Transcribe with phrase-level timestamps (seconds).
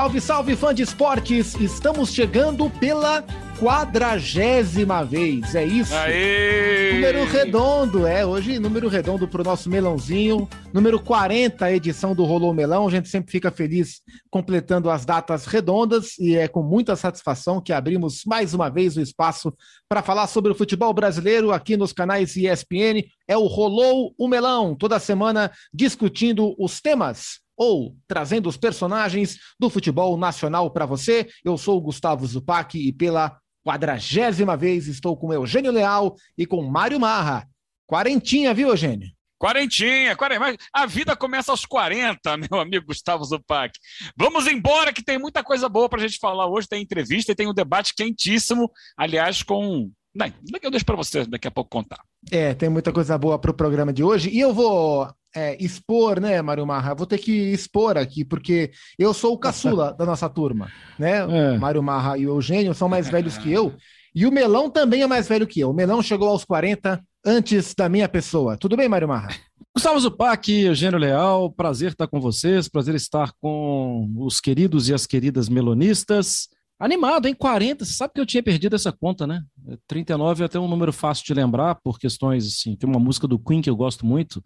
[0.00, 1.54] Salve, salve, fã de esportes!
[1.56, 3.22] Estamos chegando pela
[3.58, 5.94] quadragésima vez, é isso?
[5.94, 6.94] Aê!
[6.94, 12.54] Número redondo, é, hoje número redondo pro nosso melãozinho, número 40 a edição do Rolou
[12.54, 14.00] Melão, a gente sempre fica feliz
[14.30, 19.02] completando as datas redondas e é com muita satisfação que abrimos mais uma vez o
[19.02, 19.52] espaço
[19.86, 24.74] para falar sobre o futebol brasileiro aqui nos canais ESPN, é o Rolou o Melão,
[24.74, 31.28] toda semana discutindo os temas ou trazendo os personagens do futebol nacional para você.
[31.44, 36.62] Eu sou o Gustavo Zupac e pela quadragésima vez estou com Eugênio Leal e com
[36.62, 37.46] Mário Marra.
[37.86, 39.10] Quarentinha, viu, Eugênio?
[39.38, 40.56] Quarentinha, quarentinha.
[40.72, 43.78] A vida começa aos 40, meu amigo Gustavo Zupac.
[44.16, 46.66] Vamos embora, que tem muita coisa boa para a gente falar hoje.
[46.66, 49.90] Tem entrevista e tem um debate quentíssimo, aliás, com.
[50.14, 50.32] Não,
[50.62, 52.00] eu deixo para você daqui a pouco contar.
[52.30, 54.30] É, tem muita coisa boa para o programa de hoje.
[54.30, 56.94] E eu vou é, expor, né, Mário Marra?
[56.94, 61.18] Vou ter que expor aqui, porque eu sou o caçula da nossa turma, né?
[61.18, 61.58] É.
[61.58, 63.74] Mário Marra e o Eugênio são mais velhos que eu,
[64.14, 65.70] e o Melão também é mais velho que eu.
[65.70, 68.56] O Melão chegou aos 40 antes da minha pessoa.
[68.56, 69.28] Tudo bem, Mário Marra?
[69.74, 75.06] Gustavo Zupac, Eugênio Leal, prazer estar com vocês, prazer estar com os queridos e as
[75.06, 76.48] queridas melonistas.
[76.78, 79.42] Animado, em 40, você sabe que eu tinha perdido essa conta, né?
[79.86, 82.74] 39 é até um número fácil de lembrar, por questões assim.
[82.74, 84.42] Tem uma música do Queen que eu gosto muito,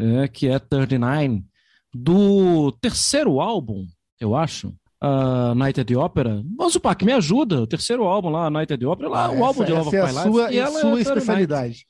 [0.00, 1.44] é, que é 39,
[1.92, 3.86] do terceiro álbum,
[4.18, 4.68] eu acho,
[5.02, 6.42] uh, Night at the Opera.
[6.56, 9.32] Vamos supor que me ajuda, o terceiro álbum lá, Night at the Opera, lá, ah,
[9.32, 11.86] o álbum de Love é a sua, e ela sua é especialidade.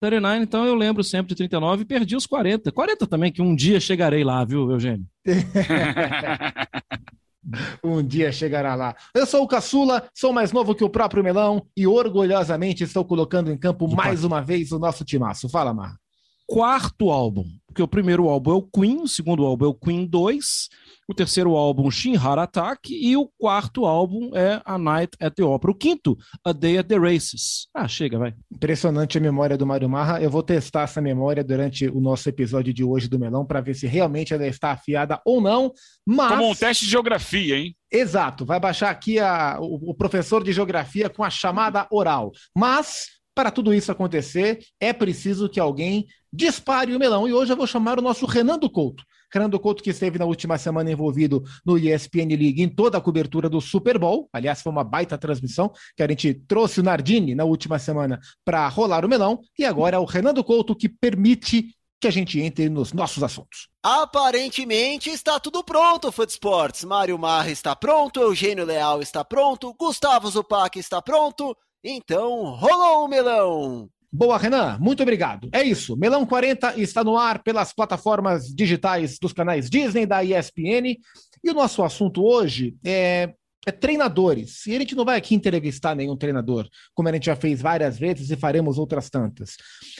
[0.00, 2.72] 39, então eu lembro sempre de 39 e perdi os 40.
[2.72, 5.06] 40 também, que um dia chegarei lá, viu, Eugênio?
[7.84, 8.96] um dia chegará lá.
[9.14, 13.52] Eu sou o Caçula, sou mais novo que o próprio Melão e orgulhosamente estou colocando
[13.52, 15.48] em campo mais uma vez o nosso timaço.
[15.48, 16.01] Fala, Mar
[16.46, 20.06] quarto álbum, porque o primeiro álbum é o Queen, o segundo álbum é o Queen
[20.06, 20.68] 2,
[21.08, 25.42] o terceiro álbum Shin Heart Attack e o quarto álbum é A Night at the
[25.44, 25.72] Opera.
[25.72, 27.66] O quinto, A Day at the Races.
[27.74, 28.34] Ah, chega, vai.
[28.50, 30.22] Impressionante a memória do Mário Marra.
[30.22, 33.74] Eu vou testar essa memória durante o nosso episódio de hoje do Melão para ver
[33.74, 35.72] se realmente ela está afiada ou não.
[36.06, 36.30] Mas...
[36.30, 37.76] Como um teste de geografia, hein?
[37.90, 42.32] Exato, vai baixar aqui a, o, o professor de geografia com a chamada oral.
[42.56, 47.28] Mas para tudo isso acontecer, é preciso que alguém dispare o melão.
[47.28, 49.04] E hoje eu vou chamar o nosso Renando Couto.
[49.32, 53.48] Renando Couto, que esteve na última semana envolvido no ESPN League em toda a cobertura
[53.48, 54.28] do Super Bowl.
[54.32, 58.68] Aliás, foi uma baita transmissão que a gente trouxe o Nardini na última semana para
[58.68, 59.40] rolar o melão.
[59.58, 63.68] E agora é o Renando Couto que permite que a gente entre nos nossos assuntos.
[63.82, 66.84] Aparentemente está tudo pronto, Foot Sports.
[66.84, 71.56] Mário Marra está pronto, Eugênio Leal está pronto, Gustavo Zupac está pronto.
[71.82, 73.88] Então, rolou o melão!
[74.14, 75.48] Boa, Renan, muito obrigado.
[75.52, 75.96] É isso.
[75.96, 80.98] Melão 40 está no ar pelas plataformas digitais dos canais Disney da ESPN.
[81.42, 83.32] E o nosso assunto hoje é,
[83.66, 84.66] é, treinadores.
[84.66, 87.98] E a gente não vai aqui entrevistar nenhum treinador, como a gente já fez várias
[87.98, 89.56] vezes e faremos outras tantas.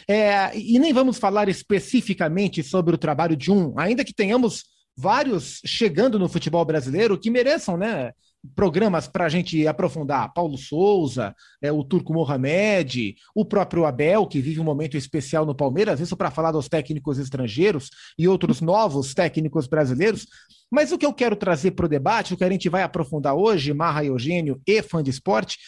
[0.06, 5.62] É, e nem vamos falar especificamente sobre o trabalho de um, ainda que tenhamos vários
[5.64, 8.12] chegando no futebol brasileiro que mereçam, né?
[8.54, 10.32] Programas para a gente aprofundar.
[10.32, 15.54] Paulo Souza, é, o Turco Mohamed, o próprio Abel, que vive um momento especial no
[15.54, 20.26] Palmeiras, isso para falar dos técnicos estrangeiros e outros novos técnicos brasileiros.
[20.70, 23.34] Mas o que eu quero trazer para o debate, o que a gente vai aprofundar
[23.34, 25.58] hoje, Marra Eugênio e fã de esporte,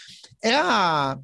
[0.43, 1.19] é a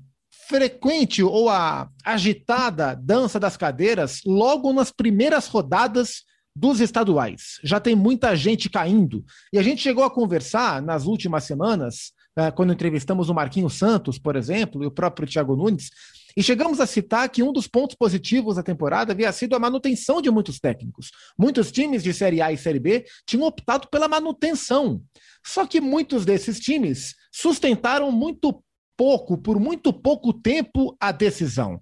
[0.48, 6.24] frequente ou a agitada dança das cadeiras logo nas primeiras rodadas
[6.60, 7.58] dos estaduais.
[7.64, 9.24] Já tem muita gente caindo.
[9.50, 14.18] E a gente chegou a conversar nas últimas semanas, eh, quando entrevistamos o Marquinhos Santos,
[14.18, 15.88] por exemplo, e o próprio Thiago Nunes,
[16.36, 20.20] e chegamos a citar que um dos pontos positivos da temporada havia sido a manutenção
[20.20, 21.10] de muitos técnicos.
[21.36, 25.02] Muitos times de Série A e Série B tinham optado pela manutenção.
[25.44, 28.62] Só que muitos desses times sustentaram muito
[28.96, 31.80] pouco, por muito pouco tempo, a decisão.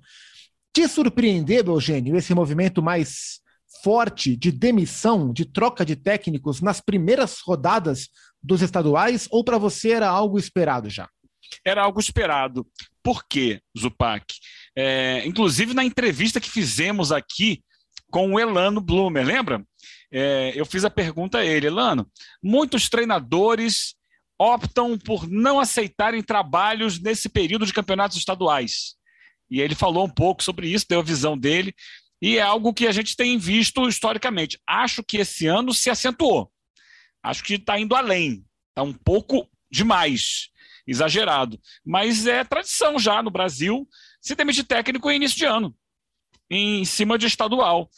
[0.73, 3.41] Te surpreendeu, Eugênio, esse movimento mais
[3.83, 8.09] forte de demissão, de troca de técnicos nas primeiras rodadas
[8.43, 11.09] dos estaduais ou para você era algo esperado já?
[11.65, 12.67] Era algo esperado.
[13.03, 14.25] Por quê, Zupac?
[14.77, 17.63] É, inclusive na entrevista que fizemos aqui
[18.11, 19.65] com o Elano Blumer, lembra?
[20.11, 22.09] É, eu fiz a pergunta a ele, Elano,
[22.43, 23.95] muitos treinadores
[24.39, 28.95] optam por não aceitarem trabalhos nesse período de campeonatos estaduais.
[29.51, 31.75] E ele falou um pouco sobre isso, deu a visão dele.
[32.21, 34.61] E é algo que a gente tem visto historicamente.
[34.67, 36.51] Acho que esse ano se acentuou.
[37.23, 38.45] Acho que está indo além.
[38.71, 40.49] Está um pouco demais,
[40.87, 41.61] exagerado.
[41.85, 43.87] Mas é tradição já no Brasil
[44.21, 45.77] se demitir técnico em início de ano,
[46.51, 47.89] em cima de estadual.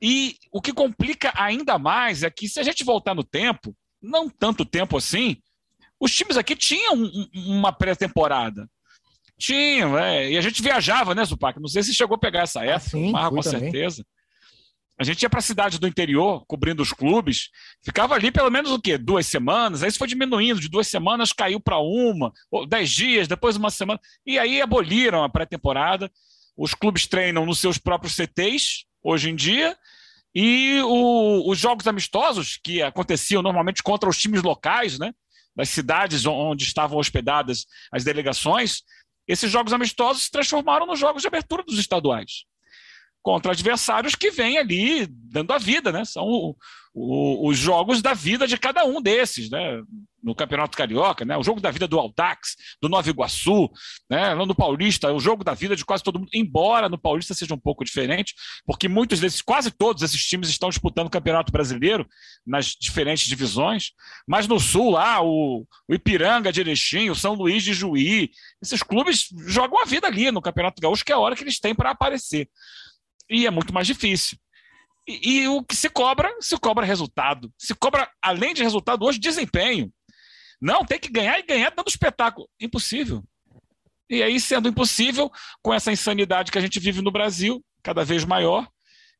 [0.00, 4.28] E o que complica ainda mais é que, se a gente voltar no tempo, não
[4.28, 5.36] tanto tempo assim,
[6.00, 8.68] os times aqui tinham um, uma pré-temporada.
[9.38, 11.60] Tinham, é, e a gente viajava, né, Zupac?
[11.60, 13.42] Não sei se chegou a pegar essa ah, época, ah, sim, com também.
[13.42, 14.04] certeza.
[14.98, 17.50] A gente ia para a cidade do interior, cobrindo os clubes,
[17.84, 18.96] ficava ali pelo menos o quê?
[18.96, 23.28] Duas semanas, aí isso foi diminuindo, de duas semanas caiu para uma, ou dez dias,
[23.28, 26.10] depois uma semana, e aí aboliram a pré-temporada.
[26.56, 29.76] Os clubes treinam nos seus próprios CTs, hoje em dia,
[30.34, 35.12] e o, os jogos amistosos, que aconteciam normalmente contra os times locais, né,
[35.54, 38.82] das cidades onde estavam hospedadas as delegações,
[39.26, 42.44] esses jogos amistosos se transformaram nos jogos de abertura dos estaduais
[43.26, 46.04] contra adversários que vêm ali dando a vida, né?
[46.04, 46.56] São o,
[46.94, 49.82] o, os jogos da vida de cada um desses, né?
[50.22, 51.36] No Campeonato Carioca, né?
[51.36, 53.68] O jogo da vida do Aldax, do Nova Iguaçu,
[54.08, 54.32] né?
[54.32, 57.52] Lá no Paulista, o jogo da vida de quase todo mundo, embora no Paulista seja
[57.52, 58.32] um pouco diferente,
[58.64, 62.06] porque muitos desses, quase todos esses times estão disputando o Campeonato Brasileiro
[62.46, 63.90] nas diferentes divisões,
[64.24, 68.30] mas no Sul lá, o, o Ipiranga de Erechim, o São Luís de Juí,
[68.62, 71.58] esses clubes jogam a vida ali no Campeonato Gaúcho, que é a hora que eles
[71.58, 72.48] têm para aparecer
[73.28, 74.38] e é muito mais difícil.
[75.06, 77.52] E, e, o que se cobra, se cobra resultado.
[77.58, 79.92] Se cobra, além de resultado, hoje, desempenho.
[80.60, 82.48] Não, tem que ganhar e ganhar dando espetáculo.
[82.60, 83.22] Impossível.
[84.08, 85.30] E aí, sendo impossível,
[85.62, 88.68] com essa insanidade que a gente vive no Brasil, cada vez maior,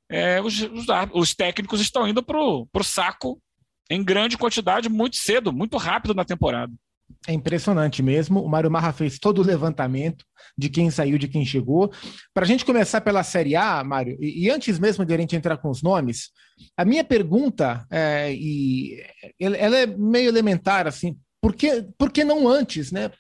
[0.09, 3.41] é, os, os, os, técnicos estão indo para o saco
[3.91, 6.73] em grande quantidade, muito cedo, muito rápido na temporada.
[7.29, 8.41] É impressionante mesmo.
[8.43, 10.25] O Mário Marra fez todo o levantamento
[10.56, 11.91] de quem saiu, de quem chegou.
[12.32, 15.56] Para a gente começar pela Série A, Mário, e, antes mesmo de a gente entrar
[15.56, 16.31] com os nomes,
[16.76, 19.03] a minha pergunta, é, e
[19.41, 22.91] ela é meio elementar, assim, por que, por que não antes?
[22.91, 23.11] Né?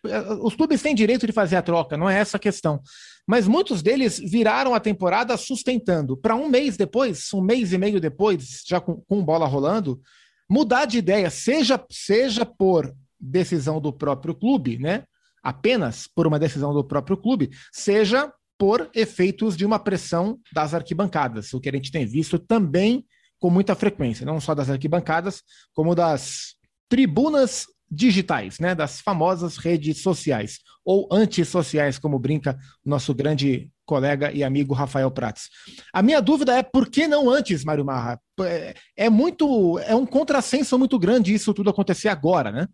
[0.40, 2.80] Os clubes têm direito de fazer a troca, não é essa a questão.
[3.26, 6.16] Mas muitos deles viraram a temporada sustentando.
[6.16, 10.00] Para um mês depois, um mês e meio depois, já com, com bola rolando,
[10.48, 15.04] mudar de ideia, seja, seja por decisão do próprio clube, né?
[15.42, 21.52] Apenas por uma decisão do próprio clube, seja por efeitos de uma pressão das arquibancadas,
[21.52, 23.04] o que a gente tem visto também
[23.38, 25.42] com muita frequência, não só das arquibancadas,
[25.74, 26.54] como das
[26.88, 34.42] tribunas digitais, né, das famosas redes sociais ou antissociais, como brinca nosso grande colega e
[34.42, 35.48] amigo Rafael Prats.
[35.92, 38.20] A minha dúvida é por que não antes, Mário Marra?
[38.40, 42.66] É, é muito, é um contrassenso muito grande isso tudo acontecer agora, né?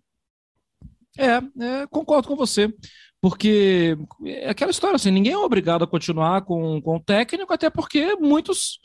[1.18, 2.72] É, é, concordo com você.
[3.20, 7.70] Porque é aquela história assim, ninguém é obrigado a continuar com, com o técnico, até
[7.70, 8.80] porque muitos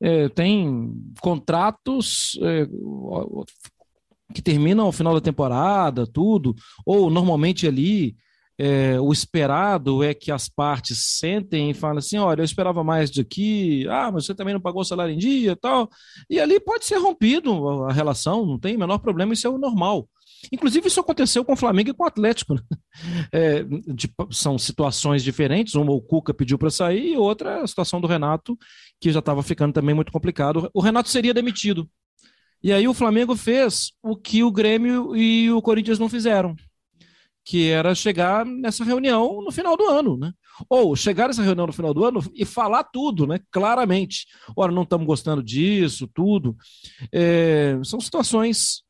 [0.00, 2.66] é, têm contratos é,
[4.34, 8.16] que terminam ao final da temporada, tudo, ou normalmente ali
[8.58, 13.10] é, o esperado é que as partes sentem e falem assim: olha, eu esperava mais
[13.10, 15.88] daqui, ah, mas você também não pagou o salário em dia tal.
[16.28, 19.58] E ali pode ser rompido a relação, não tem o menor problema, isso é o
[19.58, 20.08] normal.
[20.52, 22.54] Inclusive, isso aconteceu com o Flamengo e com o Atlético.
[22.54, 22.60] Né?
[23.30, 25.74] É, de, são situações diferentes.
[25.74, 28.56] Uma o Cuca pediu para sair, e outra a situação do Renato,
[28.98, 30.70] que já estava ficando também muito complicado.
[30.72, 31.88] O Renato seria demitido.
[32.62, 36.56] E aí o Flamengo fez o que o Grêmio e o Corinthians não fizeram,
[37.44, 40.32] que era chegar nessa reunião no final do ano, né?
[40.68, 43.40] Ou chegar nessa reunião no final do ano e falar tudo, né?
[43.50, 44.26] Claramente.
[44.56, 46.56] Ora, não estamos gostando disso, tudo.
[47.12, 48.85] É, são situações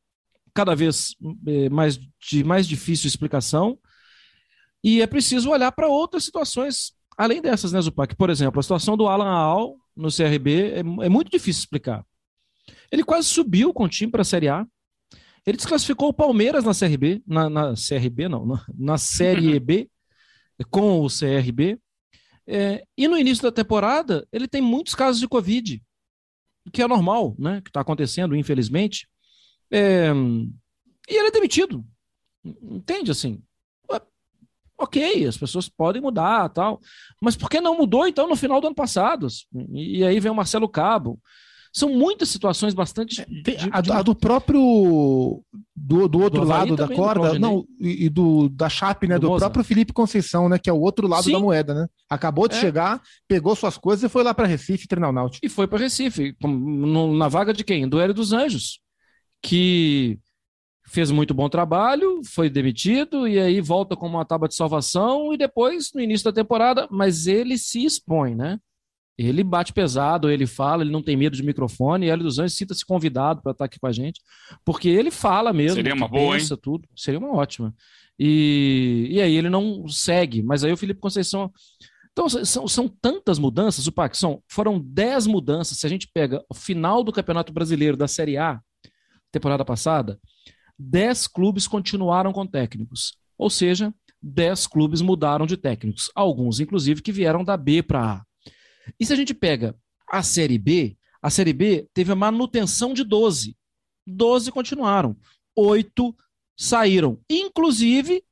[0.57, 1.15] cada vez
[1.47, 3.79] é, mais, de mais difícil explicação,
[4.83, 8.17] e é preciso olhar para outras situações, além dessas, né, Zupac?
[8.17, 12.05] Por exemplo, a situação do Alan Al no CRB é, é muito difícil explicar.
[12.91, 14.67] Ele quase subiu com o time para a Série A.
[15.45, 19.91] Ele desclassificou o Palmeiras na CRB, na, na CRB não, na, na Série B,
[20.71, 21.79] com o CRB.
[22.47, 25.83] É, e no início da temporada, ele tem muitos casos de Covid,
[26.73, 27.61] que é normal, né?
[27.63, 29.09] Que está acontecendo, infelizmente.
[29.71, 30.13] É,
[31.09, 31.85] e ele é demitido.
[32.45, 33.43] Entende assim?
[34.79, 36.81] Ok, as pessoas podem mudar tal.
[37.21, 39.27] Mas por que não mudou então no final do ano passado?
[39.73, 41.19] E, e aí vem o Marcelo Cabo.
[41.73, 43.23] São muitas situações bastante.
[43.23, 43.93] É, de, a, de...
[43.93, 45.43] a, do próprio.
[45.75, 49.19] Do, do outro do lado da corda, não, e, e, do, da Chape, né?
[49.19, 50.59] Do, do próprio Felipe Conceição, né?
[50.59, 51.33] Que é o outro lado Sim.
[51.33, 51.87] da moeda, né?
[52.09, 52.61] Acabou de é.
[52.61, 55.45] chegar, pegou suas coisas e foi lá para Recife treinar o Náutico.
[55.45, 57.89] E foi para Recife, na vaga de quem?
[57.89, 58.81] Do Hélio dos Anjos
[59.43, 60.19] que
[60.89, 65.37] fez muito bom trabalho, foi demitido e aí volta com uma tábua de salvação e
[65.37, 68.59] depois no início da temporada, mas ele se expõe, né?
[69.19, 72.57] Ele bate pesado, ele fala, ele não tem medo de microfone, e Hélio dos Anjos
[72.57, 74.21] sinta-se convidado para estar aqui com a gente,
[74.65, 76.61] porque ele fala mesmo, Seria uma boa, pensa hein?
[76.63, 77.75] tudo, seria uma ótima.
[78.19, 81.51] E, e aí ele não segue, mas aí o Felipe Conceição
[82.13, 85.77] então, são, são tantas mudanças, o Pac, são, foram 10 mudanças.
[85.77, 88.59] Se a gente pega o final do Campeonato Brasileiro da Série A,
[89.37, 90.19] temporada passada,
[90.79, 93.17] 10 clubes continuaram com técnicos.
[93.39, 96.11] Ou seja, 10 clubes mudaram de técnicos.
[96.15, 98.25] Alguns, inclusive, que vieram da B para A.
[98.99, 99.75] E se a gente pega
[100.11, 103.57] a Série B, a Série B teve a manutenção de 12.
[104.07, 105.17] 12 continuaram.
[105.57, 106.15] Oito
[106.57, 107.19] saíram.
[107.29, 108.23] Inclusive,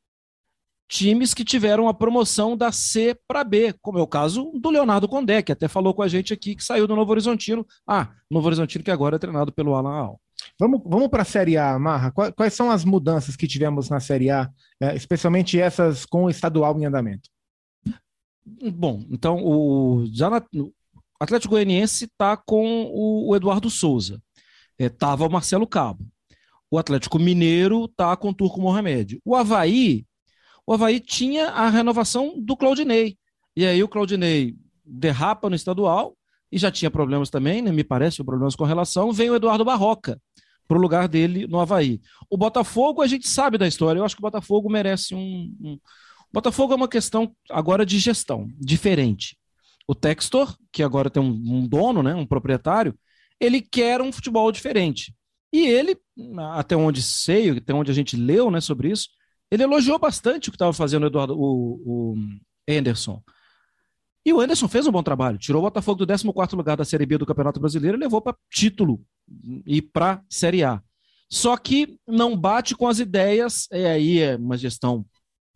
[0.88, 5.08] times que tiveram a promoção da C para B, como é o caso do Leonardo
[5.08, 7.66] Condé, que até falou com a gente aqui que saiu do Novo Horizontino.
[7.86, 10.20] Ah, Novo Horizontino que agora é treinado pelo Alan Al.
[10.58, 12.10] Vamos, vamos para a Série A, Marra.
[12.10, 14.50] Quais, são as mudanças que tivemos na Série A,
[14.80, 17.28] é, especialmente essas com o estadual em andamento?
[18.72, 20.42] Bom, então o, já na,
[21.18, 24.22] Atlético Goianiense está com o, o, Eduardo Souza.
[24.78, 26.06] Estava é, o Marcelo Cabo.
[26.70, 29.20] O Atlético Mineiro está com o Turco Mohamed.
[29.24, 30.04] O Havaí
[30.66, 33.18] o Havaí tinha a renovação do Claudinei.
[33.54, 36.16] E aí o Claudinei derrapa no estadual
[36.50, 39.12] e já tinha problemas também, né, me parece, problemas com relação.
[39.12, 40.20] Vem o Eduardo Barroca
[40.66, 42.00] para o lugar dele no Havaí.
[42.30, 43.98] O Botafogo, a gente sabe da história.
[43.98, 45.54] Eu acho que o Botafogo merece um.
[45.60, 45.78] um...
[46.32, 49.36] Botafogo é uma questão agora de gestão, diferente.
[49.86, 52.98] O Textor, que agora tem um, um dono, né, um proprietário,
[53.38, 55.14] ele quer um futebol diferente.
[55.52, 55.96] E ele,
[56.54, 59.08] até onde sei, até onde a gente leu né, sobre isso,
[59.50, 62.16] ele elogiou bastante o que estava fazendo o, Eduardo, o, o
[62.68, 63.22] Anderson.
[64.24, 67.04] E o Anderson fez um bom trabalho, tirou o Botafogo do 14 lugar da Série
[67.04, 69.04] B do Campeonato Brasileiro e levou para título
[69.66, 70.82] e para Série A.
[71.30, 75.04] Só que não bate com as ideias, e aí é uma gestão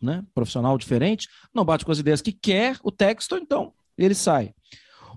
[0.01, 4.53] né, profissional diferente, não bate com as ideias que quer o texto, então ele sai.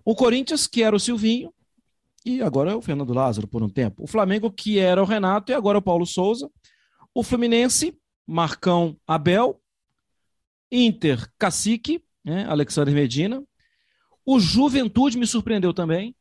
[0.06, 1.54] O Corinthians, que era o Silvinho,
[2.26, 4.04] e agora é o Fernando Lázaro por um tempo.
[4.04, 6.50] O Flamengo, que era o Renato, e agora é o Paulo Souza.
[7.14, 9.60] O Fluminense, Marcão Abel,
[10.72, 13.44] Inter Cacique, né, Alexander Medina.
[14.26, 16.16] O Juventude me surpreendeu também.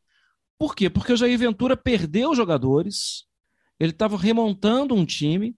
[0.59, 0.91] Por quê?
[0.91, 3.25] Porque o Jair Ventura perdeu jogadores,
[3.79, 5.55] ele estava remontando um time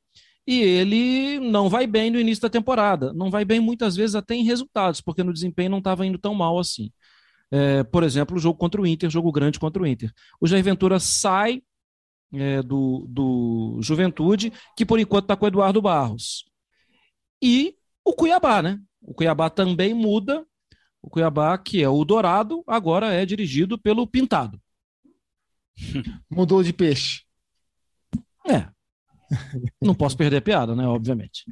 [0.47, 3.13] e ele não vai bem no início da temporada.
[3.13, 6.35] Não vai bem muitas vezes até em resultados, porque no desempenho não estava indo tão
[6.35, 6.93] mal assim.
[7.51, 10.13] É, por exemplo, o jogo contra o Inter, jogo grande contra o Inter.
[10.41, 11.63] O Jair Ventura sai
[12.33, 16.45] é, do, do Juventude, que por enquanto está com o Eduardo Barros.
[17.43, 18.81] E o Cuiabá, né?
[19.03, 20.47] O Cuiabá também muda.
[21.01, 24.61] O Cuiabá, que é o Dourado, agora é dirigido pelo Pintado.
[26.31, 27.23] Mudou de peixe.
[28.49, 28.69] É.
[29.81, 30.87] Não posso perder a piada, né?
[30.87, 31.45] Obviamente.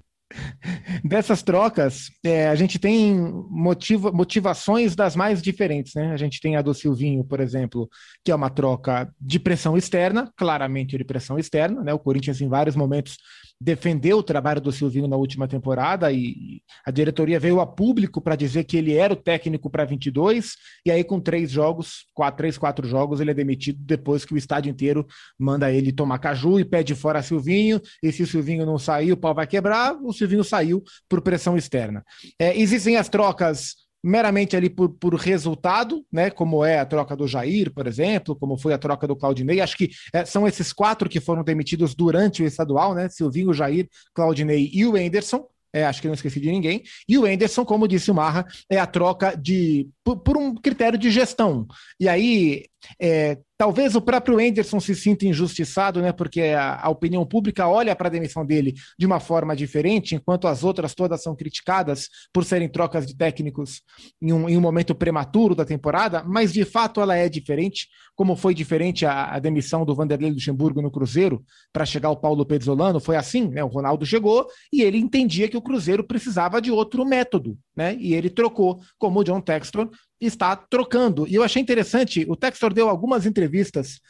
[1.02, 3.16] Dessas trocas, é, a gente tem
[3.50, 6.12] motiva, motivações das mais diferentes, né?
[6.12, 7.88] A gente tem a do Silvinho, por exemplo,
[8.24, 11.94] que é uma troca de pressão externa, claramente de pressão externa, né?
[11.94, 13.16] O Corinthians, em vários momentos,
[13.60, 18.34] defendeu o trabalho do Silvinho na última temporada e a diretoria veio a público para
[18.34, 22.56] dizer que ele era o técnico para 22 e aí com três jogos, quatro, três,
[22.56, 25.06] quatro jogos, ele é demitido depois que o estádio inteiro
[25.38, 29.16] manda ele tomar caju e pede fora Silvinho e se o Silvinho não sair, o
[29.16, 32.02] pau vai quebrar, o Silvinho saiu por pressão externa.
[32.38, 36.30] É, existem as trocas meramente ali por, por resultado, né?
[36.30, 39.60] Como é a troca do Jair, por exemplo, como foi a troca do Claudinei.
[39.60, 43.08] Acho que é, são esses quatro que foram demitidos durante o estadual, né?
[43.08, 45.46] Silvinho, Jair, Claudinei e o Enderson.
[45.72, 46.82] É, acho que não esqueci de ninguém.
[47.08, 50.98] E o Enderson, como disse o Marra, é a troca de por, por um critério
[50.98, 51.66] de gestão.
[51.98, 52.64] E aí
[53.00, 56.12] é, talvez o próprio Anderson se sinta injustiçado, né?
[56.12, 60.48] Porque a, a opinião pública olha para a demissão dele de uma forma diferente, enquanto
[60.48, 63.82] as outras todas são criticadas por serem trocas de técnicos
[64.20, 68.34] em um, em um momento prematuro da temporada, mas de fato ela é diferente, como
[68.34, 73.00] foi diferente a, a demissão do Vanderlei Luxemburgo no Cruzeiro para chegar o Paulo Pezzolano,
[73.00, 73.62] foi assim, né?
[73.62, 77.94] O Ronaldo chegou e ele entendia que o Cruzeiro precisava de outro método, né?
[77.98, 81.26] E ele trocou, como o John Textor está trocando.
[81.26, 84.00] E eu achei interessante, o Textor deu algumas entrevistas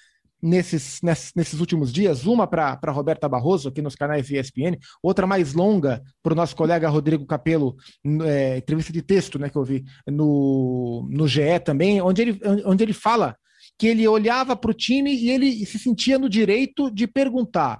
[0.43, 6.02] nesses, nesses, últimos dias, uma para Roberta Barroso, aqui nos canais ESPN, outra mais longa
[6.23, 7.76] para o nosso colega Rodrigo Capello,
[8.25, 12.83] é, entrevista de texto né, que eu vi no, no GE também, onde ele, onde
[12.83, 13.37] ele fala
[13.79, 17.79] que ele olhava para o time e ele se sentia no direito de perguntar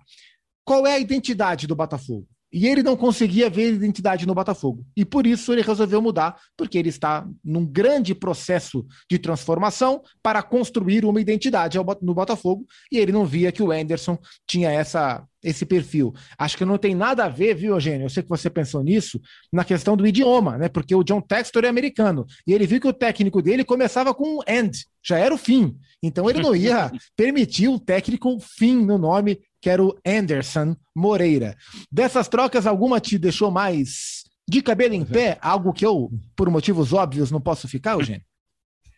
[0.65, 2.27] qual é a identidade do Botafogo.
[2.53, 4.85] E ele não conseguia ver identidade no Botafogo.
[4.97, 10.43] E por isso ele resolveu mudar, porque ele está num grande processo de transformação para
[10.43, 15.65] construir uma identidade no Botafogo, e ele não via que o Anderson tinha essa esse
[15.65, 16.13] perfil.
[16.39, 18.05] Acho que não tem nada a ver, viu, Eugênio?
[18.05, 19.21] Eu sei que você pensou nisso,
[19.53, 20.69] na questão do idioma, né?
[20.69, 22.27] Porque o John Textor é americano.
[22.47, 25.77] E ele viu que o técnico dele começava com um end, já era o fim.
[26.03, 31.57] Então ele não ia permitir o técnico fim no nome que era o Anderson Moreira.
[31.91, 35.39] Dessas trocas, alguma te deixou mais de cabelo em pé?
[35.41, 38.25] Algo que eu, por motivos óbvios, não posso ficar, Eugênio?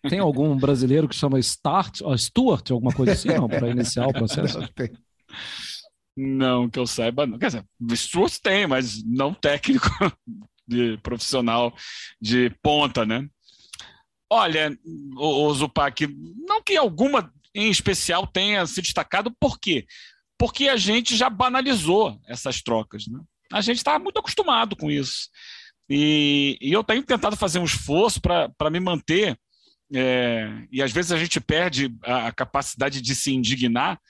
[0.08, 4.12] Tem algum brasileiro que chama Start, ou Stuart, alguma coisa assim, não, para iniciar o
[4.12, 4.58] processo?
[6.14, 7.38] Não, que eu saiba, não.
[7.38, 9.88] Quer dizer, Strutz tem, mas não técnico
[10.68, 11.74] de profissional
[12.20, 13.26] de ponta, né?
[14.30, 14.76] Olha,
[15.16, 16.06] o, o Zupac,
[16.46, 19.86] não que alguma em especial tenha se destacado, por quê?
[20.42, 23.20] Porque a gente já banalizou essas trocas, né?
[23.52, 25.28] A gente está muito acostumado com isso.
[25.88, 29.38] E, e, eu tenho tentado fazer um esforço para me manter,
[29.94, 34.00] é, e às vezes a gente perde a, a capacidade de se indignar,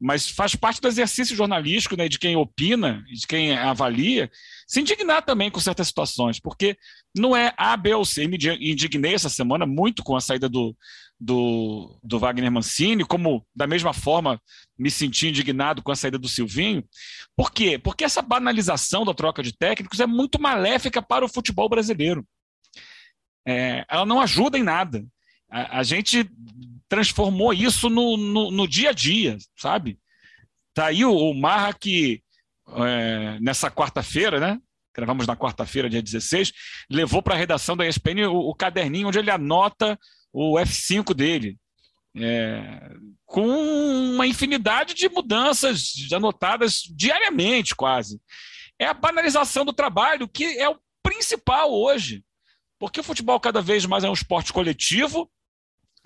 [0.00, 4.30] mas faz parte do exercício jornalístico, né, de quem opina, de quem avalia,
[4.66, 6.78] se indignar também com certas situações, porque
[7.14, 8.26] não é A, B ou C.
[8.26, 10.74] Me indignei essa semana muito com a saída do,
[11.18, 14.40] do, do Wagner Mancini, como da mesma forma
[14.78, 16.84] me senti indignado com a saída do Silvinho.
[17.34, 17.78] Por quê?
[17.78, 22.26] Porque essa banalização da troca de técnicos é muito maléfica para o futebol brasileiro.
[23.46, 25.04] É, ela não ajuda em nada.
[25.50, 26.28] A, a gente
[26.88, 29.98] transformou isso no, no, no, dia a dia, sabe?
[30.74, 32.22] Tá aí o, o Marra que
[32.68, 34.60] é, nessa quarta-feira, né?
[34.94, 36.52] Gravamos na quarta-feira, dia 16,
[36.90, 39.98] levou para a redação da ESPN o, o, caderninho onde ele anota
[40.36, 41.56] o F5 dele.
[42.18, 42.90] É,
[43.24, 48.20] com uma infinidade de mudanças anotadas diariamente, quase.
[48.78, 52.22] É a banalização do trabalho, que é o principal hoje.
[52.78, 55.30] Porque o futebol cada vez mais é um esporte coletivo,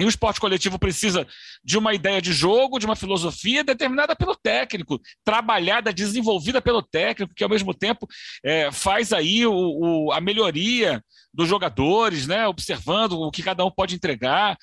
[0.00, 1.26] e o esporte coletivo precisa
[1.62, 7.35] de uma ideia de jogo, de uma filosofia determinada pelo técnico, trabalhada, desenvolvida pelo técnico,
[7.35, 8.09] que ao mesmo tempo
[8.42, 11.04] é, faz aí o, o, a melhoria
[11.35, 14.57] dos jogadores, né, observando o que cada um pode entregar.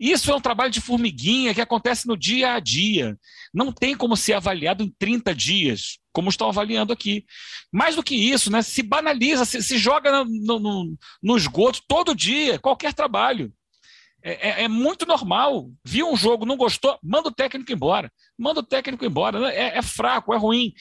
[0.00, 3.14] Isso é um trabalho de formiguinha que acontece no dia a dia.
[3.52, 7.26] Não tem como ser avaliado em 30 dias, como estão avaliando aqui.
[7.70, 12.14] Mais do que isso, né, se banaliza, se, se joga no, no, no esgoto todo
[12.14, 13.52] dia, qualquer trabalho.
[14.22, 15.70] É, é, é, muito normal.
[15.84, 18.12] Viu um jogo, não gostou, manda o técnico embora.
[18.36, 19.38] Manda o técnico embora.
[19.38, 19.54] Né?
[19.54, 20.72] É, é, fraco, é ruim.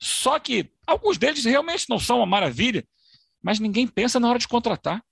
[0.00, 2.86] Só que alguns deles realmente não são uma maravilha,
[3.42, 5.02] mas ninguém pensa na hora de contratar.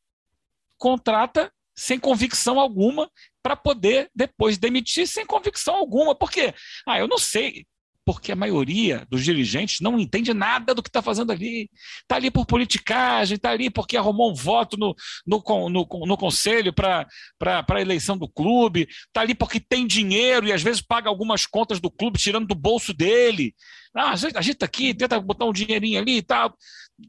[0.78, 3.10] Contrata sem convicção alguma
[3.42, 6.14] para poder depois demitir sem convicção alguma.
[6.14, 6.54] Por quê?
[6.86, 7.66] Ah, eu não sei
[8.06, 11.68] porque a maioria dos dirigentes não entende nada do que está fazendo ali.
[12.02, 14.94] Está ali por politicagem, está ali porque arrumou um voto no,
[15.26, 17.04] no, no, no conselho para
[17.42, 21.80] a eleição do clube, está ali porque tem dinheiro e às vezes paga algumas contas
[21.80, 23.52] do clube tirando do bolso dele.
[23.92, 26.56] Ah, está aqui, tenta botar um dinheirinho ali e tal.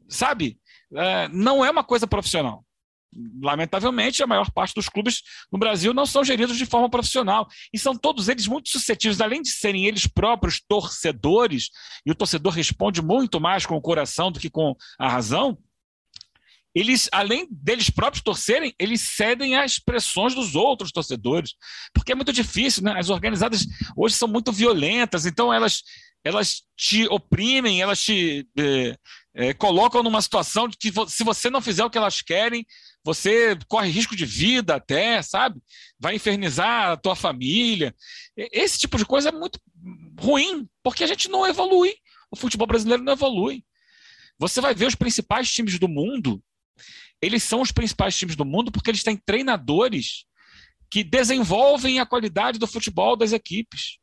[0.08, 0.58] Sabe?
[0.96, 2.64] É, não é uma coisa profissional
[3.40, 7.48] lamentavelmente, a maior parte dos clubes no Brasil não são geridos de forma profissional.
[7.72, 11.70] E são todos eles muito suscetíveis, além de serem eles próprios torcedores,
[12.04, 15.58] e o torcedor responde muito mais com o coração do que com a razão.
[16.74, 21.54] Eles, além deles próprios torcerem, eles cedem às pressões dos outros torcedores,
[21.92, 22.94] porque é muito difícil, né?
[22.96, 23.66] As organizadas
[23.96, 25.82] hoje são muito violentas, então elas
[26.24, 28.96] elas te oprimem, elas te é,
[29.34, 32.66] é, colocam numa situação de que se você não fizer o que elas querem,
[33.08, 35.62] você corre risco de vida até, sabe?
[35.98, 37.94] Vai infernizar a tua família.
[38.36, 39.58] Esse tipo de coisa é muito
[40.20, 41.94] ruim, porque a gente não evolui.
[42.30, 43.64] O futebol brasileiro não evolui.
[44.38, 46.42] Você vai ver os principais times do mundo,
[47.22, 50.26] eles são os principais times do mundo porque eles têm treinadores
[50.90, 53.98] que desenvolvem a qualidade do futebol das equipes.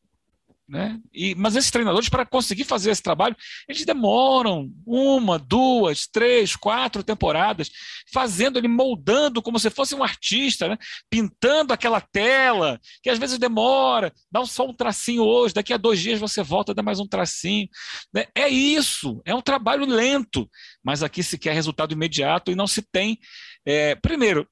[0.67, 0.99] Né?
[1.13, 3.35] E, mas esses treinadores, para conseguir fazer esse trabalho,
[3.69, 7.69] eles demoram uma, duas, três, quatro temporadas,
[8.11, 10.77] fazendo ele, moldando como se fosse um artista, né?
[11.07, 15.99] pintando aquela tela, que às vezes demora, dá só um tracinho hoje, daqui a dois
[15.99, 17.67] dias você volta, dá mais um tracinho.
[18.11, 18.25] Né?
[18.33, 20.49] É isso, é um trabalho lento,
[20.83, 23.19] mas aqui se quer resultado imediato e não se tem,
[23.63, 24.47] é, primeiro,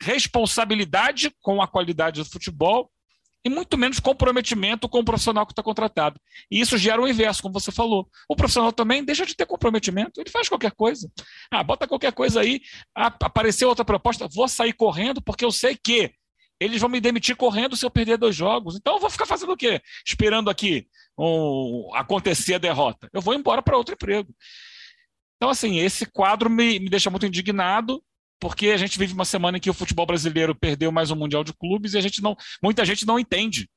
[0.00, 2.90] responsabilidade com a qualidade do futebol
[3.44, 6.20] e muito menos comprometimento com o profissional que está contratado.
[6.50, 8.08] E isso gera o inverso, como você falou.
[8.28, 11.10] O profissional também deixa de ter comprometimento, ele faz qualquer coisa.
[11.50, 12.60] Ah, bota qualquer coisa aí,
[12.94, 16.12] ah, apareceu outra proposta, vou sair correndo porque eu sei que
[16.60, 18.76] eles vão me demitir correndo se eu perder dois jogos.
[18.76, 19.80] Então eu vou ficar fazendo o quê?
[20.06, 20.86] Esperando aqui
[21.18, 23.08] um, acontecer a derrota.
[23.12, 24.34] Eu vou embora para outro emprego.
[25.36, 28.02] Então, assim, esse quadro me, me deixa muito indignado
[28.40, 31.44] porque a gente vive uma semana em que o futebol brasileiro perdeu mais um Mundial
[31.44, 33.68] de Clubes e a gente não, muita gente não entende.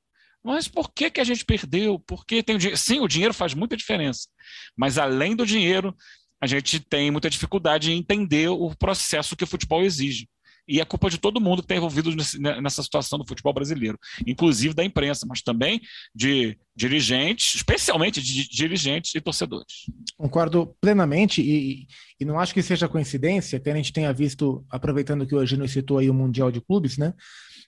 [0.44, 2.00] Mas por que, que a gente perdeu?
[2.00, 2.78] Porque tem o.
[2.78, 4.28] Sim, o dinheiro faz muita diferença.
[4.76, 5.96] Mas além do dinheiro,
[6.42, 10.28] a gente tem muita dificuldade em entender o processo que o futebol exige.
[10.68, 13.54] E é culpa de todo mundo que está envolvido nesse, né, nessa situação do futebol
[13.54, 15.82] brasileiro, inclusive da imprensa, mas também
[16.16, 19.86] de dirigentes, especialmente de dirigentes e torcedores.
[20.18, 21.88] Concordo plenamente e,
[22.20, 25.68] e não acho que seja coincidência que a gente tenha visto, aproveitando que o Eugênio
[25.68, 27.14] citou aí o Mundial de Clubes, né?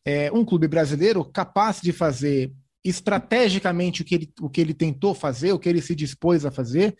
[0.06, 2.52] É, um clube brasileiro capaz de fazer
[2.84, 6.52] estrategicamente o que, ele, o que ele tentou fazer, o que ele se dispôs a
[6.52, 6.96] fazer,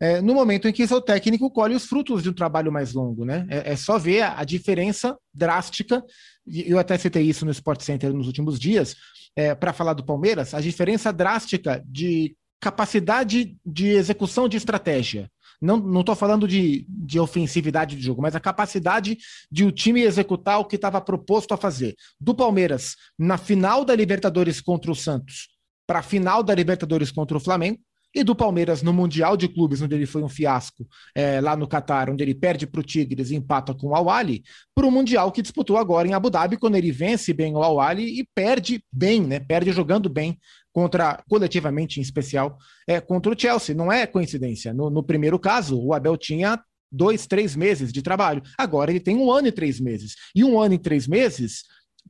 [0.00, 3.24] é, no momento em que seu técnico colhe os frutos de um trabalho mais longo,
[3.24, 3.46] né?
[3.48, 6.04] É, é só ver a, a, diferença drástica,
[6.46, 8.94] e eu até citei isso no Sport Center nos últimos dias,
[9.34, 15.30] é, para falar do Palmeiras, a diferença drástica de capacidade de execução de estratégia.
[15.60, 19.16] Não estou falando de, de ofensividade de jogo, mas a capacidade
[19.50, 21.94] de o time executar o que estava proposto a fazer.
[22.20, 25.48] Do Palmeiras, na final da Libertadores contra o Santos,
[25.86, 27.78] para a final da Libertadores contra o Flamengo,
[28.16, 31.68] e do Palmeiras no Mundial de Clubes, onde ele foi um fiasco é, lá no
[31.68, 34.42] Catar, onde ele perde para o Tigres e empata com o Al-Ali,
[34.74, 38.18] para o Mundial que disputou agora em Abu Dhabi, quando ele vence bem o Al-Ali
[38.18, 39.38] e perde bem, né?
[39.38, 40.38] Perde jogando bem
[40.72, 42.56] contra, coletivamente em especial,
[42.88, 43.74] é, contra o Chelsea.
[43.74, 44.72] Não é coincidência.
[44.72, 46.58] No, no primeiro caso, o Abel tinha
[46.90, 48.42] dois, três meses de trabalho.
[48.56, 50.14] Agora ele tem um ano e três meses.
[50.34, 51.64] E um ano e três meses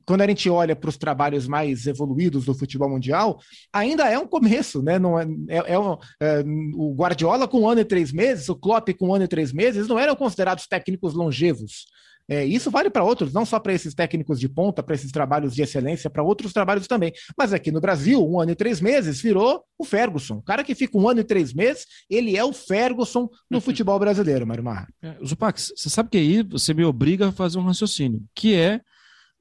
[0.05, 3.39] quando a gente olha para os trabalhos mais evoluídos do futebol mundial,
[3.71, 4.97] ainda é um começo, né?
[4.97, 6.43] Não é, é, é, um, é,
[6.75, 9.51] o Guardiola com um ano e três meses, o Klopp com um ano e três
[9.51, 11.85] meses, não eram considerados técnicos longevos.
[12.29, 15.55] É, isso vale para outros, não só para esses técnicos de ponta, para esses trabalhos
[15.55, 17.13] de excelência, para outros trabalhos também.
[17.37, 20.35] Mas aqui no Brasil, um ano e três meses virou o Ferguson.
[20.35, 23.97] O cara que fica um ano e três meses, ele é o Ferguson no futebol
[23.97, 24.87] brasileiro, Mário Marra.
[25.01, 28.81] É, Zupac, você sabe que aí você me obriga a fazer um raciocínio, que é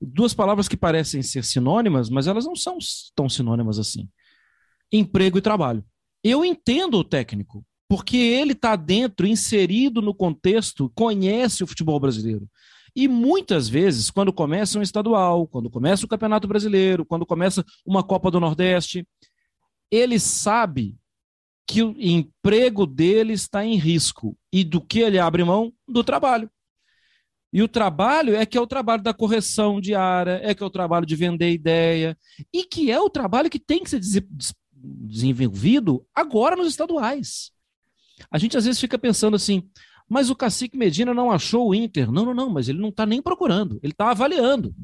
[0.01, 2.79] duas palavras que parecem ser sinônimas, mas elas não são
[3.15, 4.09] tão sinônimas assim.
[4.93, 5.85] Emprego e trabalho.
[6.23, 12.49] Eu entendo o técnico, porque ele está dentro, inserido no contexto, conhece o futebol brasileiro.
[12.95, 18.03] E muitas vezes, quando começa um estadual, quando começa o Campeonato Brasileiro, quando começa uma
[18.03, 19.07] Copa do Nordeste,
[19.91, 20.97] ele sabe
[21.67, 24.37] que o emprego dele está em risco.
[24.53, 25.73] E do que ele abre mão?
[25.87, 26.51] Do trabalho.
[27.53, 30.71] E o trabalho é que é o trabalho da correção diária, é que é o
[30.71, 32.17] trabalho de vender ideia,
[32.53, 34.01] e que é o trabalho que tem que ser
[34.73, 37.51] desenvolvido agora nos estaduais.
[38.31, 39.69] A gente às vezes fica pensando assim,
[40.09, 42.11] mas o cacique Medina não achou o Inter.
[42.11, 44.75] Não, não, não, mas ele não está nem procurando, ele está avaliando.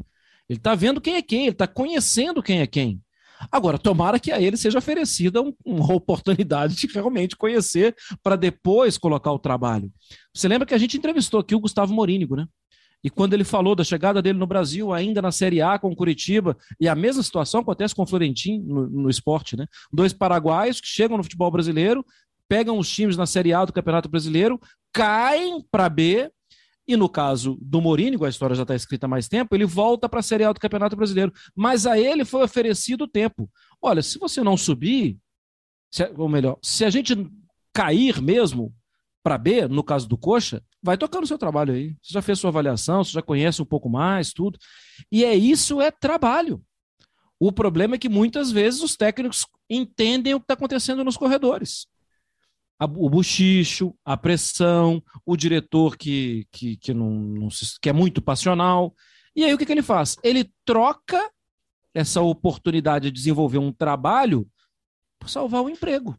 [0.49, 3.01] Ele está vendo quem é quem, ele está conhecendo quem é quem.
[3.51, 8.99] Agora, tomara que a ele seja oferecida um, uma oportunidade de realmente conhecer para depois
[8.99, 9.91] colocar o trabalho.
[10.35, 12.47] Você lembra que a gente entrevistou aqui o Gustavo Morínigo, né?
[13.05, 15.97] E quando ele falou da chegada dele no Brasil, ainda na Série A com o
[15.97, 19.67] Curitiba, e a mesma situação acontece com o Florentino no, no esporte, né?
[19.93, 22.05] Dois paraguaios que chegam no futebol brasileiro,
[22.49, 24.61] pegam os times na Série A do Campeonato Brasileiro,
[24.93, 26.31] caem para B,
[26.87, 30.09] e no caso do Mourinho, a história já está escrita há mais tempo, ele volta
[30.09, 31.33] para a Série A do Campeonato Brasileiro.
[31.55, 33.49] Mas a ele foi oferecido tempo.
[33.81, 35.17] Olha, se você não subir,
[35.91, 37.15] se, ou melhor, se a gente
[37.73, 38.75] cair mesmo
[39.23, 41.97] para B, no caso do Coxa, vai tocando o seu trabalho aí.
[42.03, 44.59] Você já fez sua avaliação, você já conhece um pouco mais, tudo.
[45.11, 46.61] E é isso, é trabalho.
[47.39, 51.87] O problema é que muitas vezes os técnicos entendem o que está acontecendo nos corredores.
[52.85, 58.21] O bochicho, a pressão, o diretor que, que, que, não, não se, que é muito
[58.21, 58.95] passional.
[59.35, 60.17] E aí o que, que ele faz?
[60.23, 61.31] Ele troca
[61.95, 64.49] essa oportunidade de desenvolver um trabalho
[65.19, 66.19] por salvar o emprego.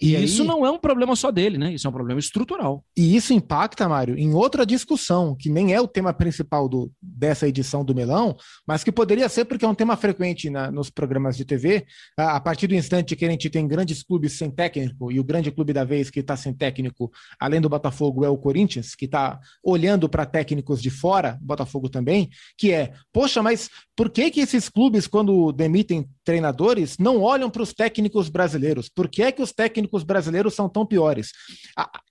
[0.00, 0.48] E, e isso aí...
[0.48, 1.72] não é um problema só dele, né?
[1.72, 2.84] Isso é um problema estrutural.
[2.96, 7.46] E isso impacta, Mário, em outra discussão, que nem é o tema principal do, dessa
[7.46, 11.36] edição do Melão, mas que poderia ser porque é um tema frequente na, nos programas
[11.36, 11.86] de TV.
[12.16, 15.24] A, a, partir do instante que a gente tem grandes clubes sem técnico, e o
[15.24, 19.04] grande clube da vez que está sem técnico, além do Botafogo, é o Corinthians, que
[19.04, 24.40] está olhando para técnicos de fora, Botafogo também, que é, poxa, mas por que, que
[24.40, 28.88] esses clubes, quando demitem treinadores, não olham para os técnicos brasileiros?
[28.88, 31.30] Por que é que os técnicos brasileiros são tão piores?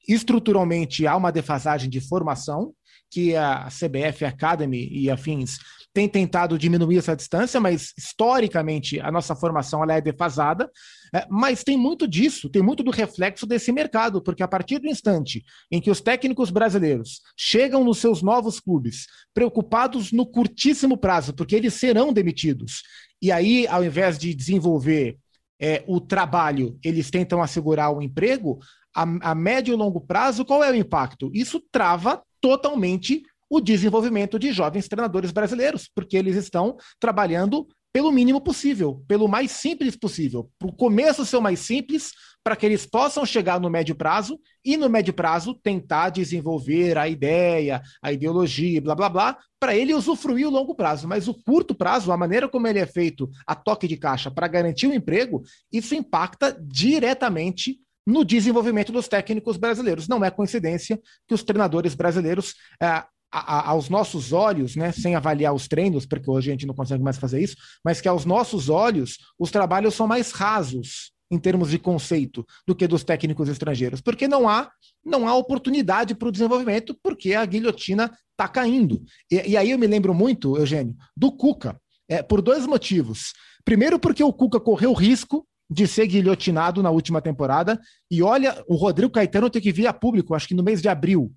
[0.08, 2.74] Estruturalmente, há uma defasagem de formação,
[3.14, 5.60] que a CBF Academy e afins
[5.94, 10.68] têm tentado diminuir essa distância, mas historicamente a nossa formação ela é defasada.
[11.16, 14.88] É, mas tem muito disso, tem muito do reflexo desse mercado, porque a partir do
[14.88, 21.32] instante em que os técnicos brasileiros chegam nos seus novos clubes, preocupados no curtíssimo prazo,
[21.32, 22.82] porque eles serão demitidos,
[23.24, 25.18] e aí, ao invés de desenvolver
[25.58, 28.60] é, o trabalho, eles tentam assegurar o emprego,
[28.94, 31.32] a, a médio e longo prazo, qual é o impacto?
[31.34, 38.42] Isso trava totalmente o desenvolvimento de jovens treinadores brasileiros, porque eles estão trabalhando pelo mínimo
[38.42, 40.50] possível, pelo mais simples possível.
[40.60, 42.12] Para o começo ser o mais simples,
[42.44, 47.08] para que eles possam chegar no médio prazo e, no médio prazo, tentar desenvolver a
[47.08, 51.08] ideia, a ideologia, blá blá blá, para ele usufruir o longo prazo.
[51.08, 54.48] Mas o curto prazo, a maneira como ele é feito a toque de caixa para
[54.48, 60.10] garantir o emprego, isso impacta diretamente no desenvolvimento dos técnicos brasileiros.
[60.10, 62.56] Não é coincidência que os treinadores brasileiros.
[62.82, 63.04] É,
[63.36, 66.76] a, a, aos nossos olhos, né, sem avaliar os treinos, porque hoje a gente não
[66.76, 71.40] consegue mais fazer isso, mas que aos nossos olhos os trabalhos são mais rasos em
[71.40, 74.72] termos de conceito do que dos técnicos estrangeiros, porque não há
[75.04, 79.04] não há oportunidade para o desenvolvimento, porque a guilhotina está caindo.
[79.30, 83.34] E, e, aí eu me lembro muito, Eugênio, do Cuca, é, por dois motivos.
[83.66, 88.76] Primeiro, porque o Cuca correu risco de ser guilhotinado na última temporada, e olha, o
[88.76, 91.34] Rodrigo Caetano tem que vir a público, acho que no mês de abril,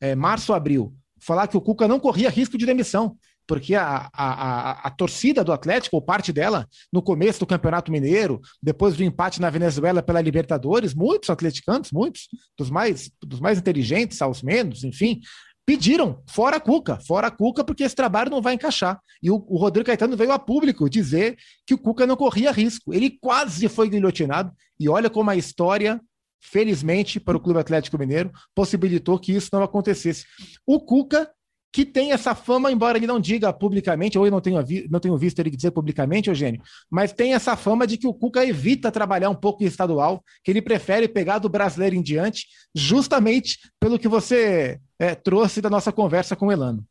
[0.00, 4.32] é, março, abril, falar que o Cuca não corria risco de demissão porque a, a,
[4.32, 9.04] a, a, torcida do Atlético, ou parte dela, no começo do Campeonato Mineiro, depois do
[9.04, 12.28] empate na Venezuela pela Libertadores, muitos atleticanos, muitos,
[12.58, 15.20] dos mais, dos mais inteligentes aos menos, enfim,
[15.64, 19.00] pediram fora a Cuca, fora a Cuca, porque esse trabalho não vai encaixar.
[19.22, 22.94] E o, o Rodrigo Caetano veio a público dizer que o Cuca não corria risco.
[22.94, 26.00] Ele quase foi guilhotinado, e olha como a história
[26.40, 30.24] felizmente para o Clube Atlético Mineiro, possibilitou que isso não acontecesse.
[30.64, 31.28] O Cuca
[31.76, 35.18] que tem essa fama, embora ele não diga publicamente, ou eu não tenho, não tenho
[35.18, 39.28] visto ele dizer publicamente, Eugênio, mas tem essa fama de que o Cuca evita trabalhar
[39.28, 44.08] um pouco em estadual, que ele prefere pegar do brasileiro em diante, justamente pelo que
[44.08, 46.82] você é, trouxe da nossa conversa com o Elano.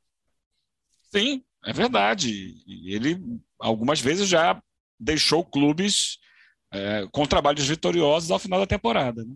[1.11, 2.53] Sim, é verdade.
[2.85, 3.19] Ele
[3.59, 4.61] algumas vezes já
[4.99, 6.19] deixou clubes
[6.71, 9.25] é, com trabalhos vitoriosos ao final da temporada.
[9.25, 9.33] Né?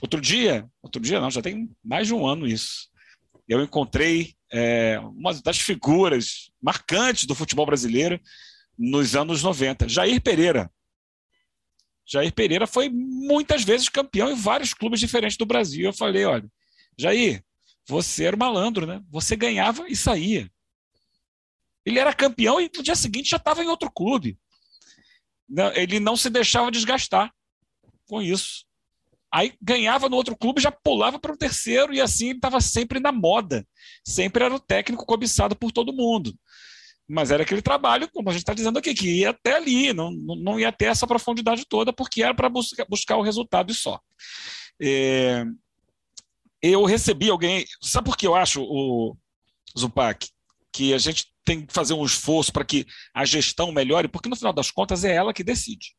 [0.00, 2.90] Outro dia, outro dia não, já tem mais de um ano isso.
[3.46, 8.20] Eu encontrei é, uma das figuras marcantes do futebol brasileiro
[8.78, 10.70] nos anos 90, Jair Pereira.
[12.06, 15.84] Jair Pereira foi muitas vezes campeão em vários clubes diferentes do Brasil.
[15.84, 16.50] Eu falei, olha,
[16.98, 17.42] Jair,
[17.86, 19.02] você era malandro, né?
[19.08, 20.50] Você ganhava e saía.
[21.84, 24.38] Ele era campeão e no dia seguinte já estava em outro clube.
[25.74, 27.32] Ele não se deixava desgastar
[28.06, 28.64] com isso.
[29.32, 33.00] Aí ganhava no outro clube, já pulava para o terceiro, e assim ele estava sempre
[33.00, 33.66] na moda.
[34.06, 36.34] Sempre era o técnico cobiçado por todo mundo.
[37.08, 40.10] Mas era aquele trabalho, como a gente está dizendo aqui, que ia até ali, não,
[40.10, 43.98] não ia ter essa profundidade toda, porque era para buscar, buscar o resultado e só.
[44.80, 45.44] É,
[46.60, 47.64] eu recebi alguém.
[47.80, 49.16] Sabe por que eu acho, o
[49.78, 50.28] Zupac,
[50.72, 54.08] que a gente tem que fazer um esforço para que a gestão melhore?
[54.08, 55.94] Porque no final das contas é ela que decide.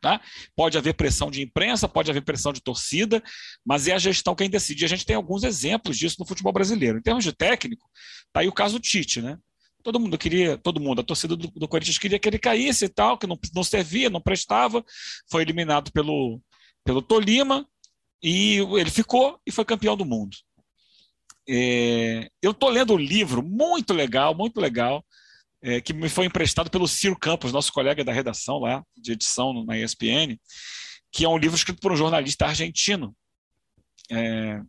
[0.00, 0.20] Tá?
[0.56, 3.22] Pode haver pressão de imprensa, pode haver pressão de torcida,
[3.64, 4.82] mas é a gestão quem decide.
[4.82, 6.98] E a gente tem alguns exemplos disso no futebol brasileiro.
[6.98, 7.86] Em termos de técnico,
[8.32, 9.36] tá aí o caso Tite, né?
[9.82, 12.88] Todo mundo queria, todo mundo, a torcida do, do Corinthians queria que ele caísse e
[12.88, 14.84] tal, que não, não servia, não prestava,
[15.30, 16.40] foi eliminado pelo,
[16.84, 17.66] pelo Tolima,
[18.22, 20.36] e ele ficou e foi campeão do mundo.
[21.48, 25.04] É, eu estou lendo um livro muito legal, muito legal,
[25.62, 29.64] é, que me foi emprestado pelo Ciro Campos, nosso colega da redação lá, de edição
[29.64, 30.38] na ESPN,
[31.12, 33.14] que é um livro escrito por um jornalista argentino,
[34.10, 34.60] é,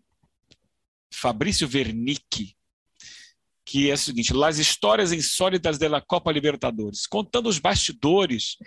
[1.14, 2.56] Fabrício Wernicke,
[3.66, 8.58] que é o seguinte: Las histórias insólitas da Copa Libertadores, contando os bastidores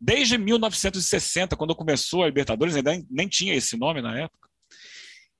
[0.00, 4.48] desde 1960, quando começou a Libertadores, ainda nem tinha esse nome na época.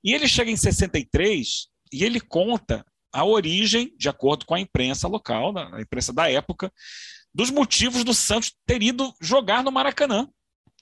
[0.05, 5.07] E ele chega em 63 e ele conta a origem, de acordo com a imprensa
[5.07, 6.73] local, a imprensa da época,
[7.35, 10.29] dos motivos do Santos ter ido jogar no Maracanã.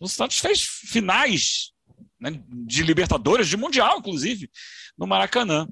[0.01, 1.73] O Santos fez finais
[2.21, 4.51] né, de Libertadores, de Mundial, inclusive,
[4.97, 5.69] no Maracanã.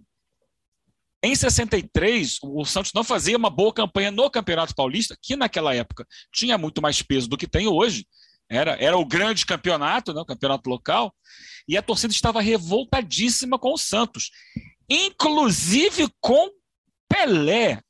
[1.23, 6.07] Em 63, o Santos não fazia uma boa campanha no Campeonato Paulista, que naquela época
[6.33, 8.07] tinha muito mais peso do que tem hoje.
[8.49, 11.15] Era, era o grande campeonato, né, o campeonato local,
[11.67, 14.31] e a torcida estava revoltadíssima com o Santos
[14.89, 16.51] inclusive com
[17.09, 17.81] Pelé.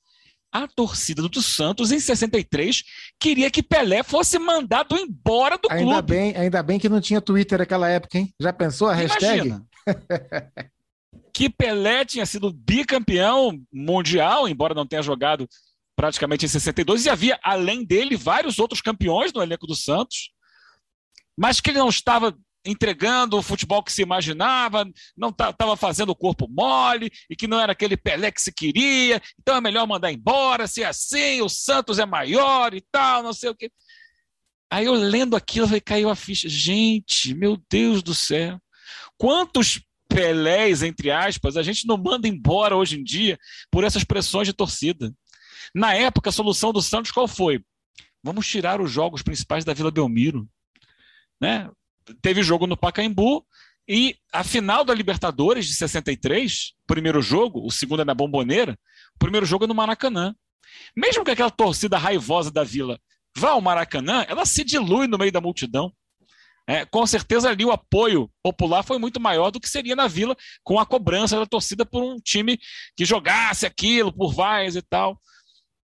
[0.51, 2.83] A torcida do Santos, em 63,
[3.21, 6.15] queria que Pelé fosse mandado embora do ainda clube.
[6.15, 8.33] Bem, ainda bem que não tinha Twitter naquela época, hein?
[8.41, 9.61] Já pensou a hashtag?
[11.35, 15.47] que Pelé tinha sido bicampeão mundial, embora não tenha jogado
[15.95, 20.31] praticamente em 62, e havia, além dele, vários outros campeões no elenco do Santos,
[21.37, 22.35] mas que ele não estava
[22.69, 27.59] entregando o futebol que se imaginava, não estava fazendo o corpo mole e que não
[27.59, 31.49] era aquele Pelé que se queria, então é melhor mandar embora, se é assim, o
[31.49, 33.71] Santos é maior e tal, não sei o quê.
[34.71, 36.49] Aí eu lendo aquilo, caiu a ficha.
[36.49, 38.61] Gente, meu Deus do céu.
[39.17, 43.39] Quantos Pelés, entre aspas, a gente não manda embora hoje em dia
[43.71, 45.13] por essas pressões de torcida.
[45.75, 47.63] Na época, a solução do Santos qual foi?
[48.23, 50.49] Vamos tirar os jogos principais da Vila Belmiro.
[51.41, 51.71] Né?
[52.23, 53.45] Teve jogo no Pacaembu
[53.89, 58.79] e a final da Libertadores de 63, primeiro jogo, o segundo é na Bomboneira,
[59.15, 60.35] o primeiro jogo é no Maracanã.
[60.97, 63.01] Mesmo que aquela torcida raivosa da Vila
[63.37, 65.93] vá ao Maracanã, ela se dilui no meio da multidão.
[66.67, 70.37] É, com certeza ali o apoio popular foi muito maior do que seria na Vila,
[70.63, 72.59] com a cobrança da torcida por um time
[72.95, 75.19] que jogasse aquilo por vaias e tal.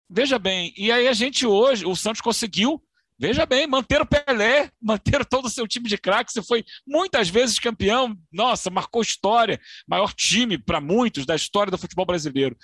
[0.09, 2.82] Veja bem, e aí a gente hoje, o Santos conseguiu,
[3.17, 7.29] veja bem, manter o Pelé, manter todo o seu time de craques, você foi muitas
[7.29, 12.57] vezes campeão, nossa, marcou história, maior time para muitos da história do futebol brasileiro.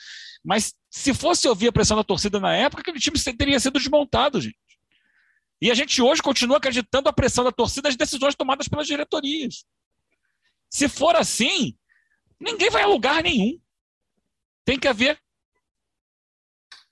[0.43, 4.41] Mas se fosse ouvir a pressão da torcida na época, aquele time teria sido desmontado,
[4.41, 4.57] gente.
[5.61, 9.65] E a gente hoje continua acreditando a pressão da torcida das decisões tomadas pelas diretorias.
[10.69, 11.75] Se for assim,
[12.39, 13.59] ninguém vai a lugar nenhum.
[14.63, 15.19] Tem que haver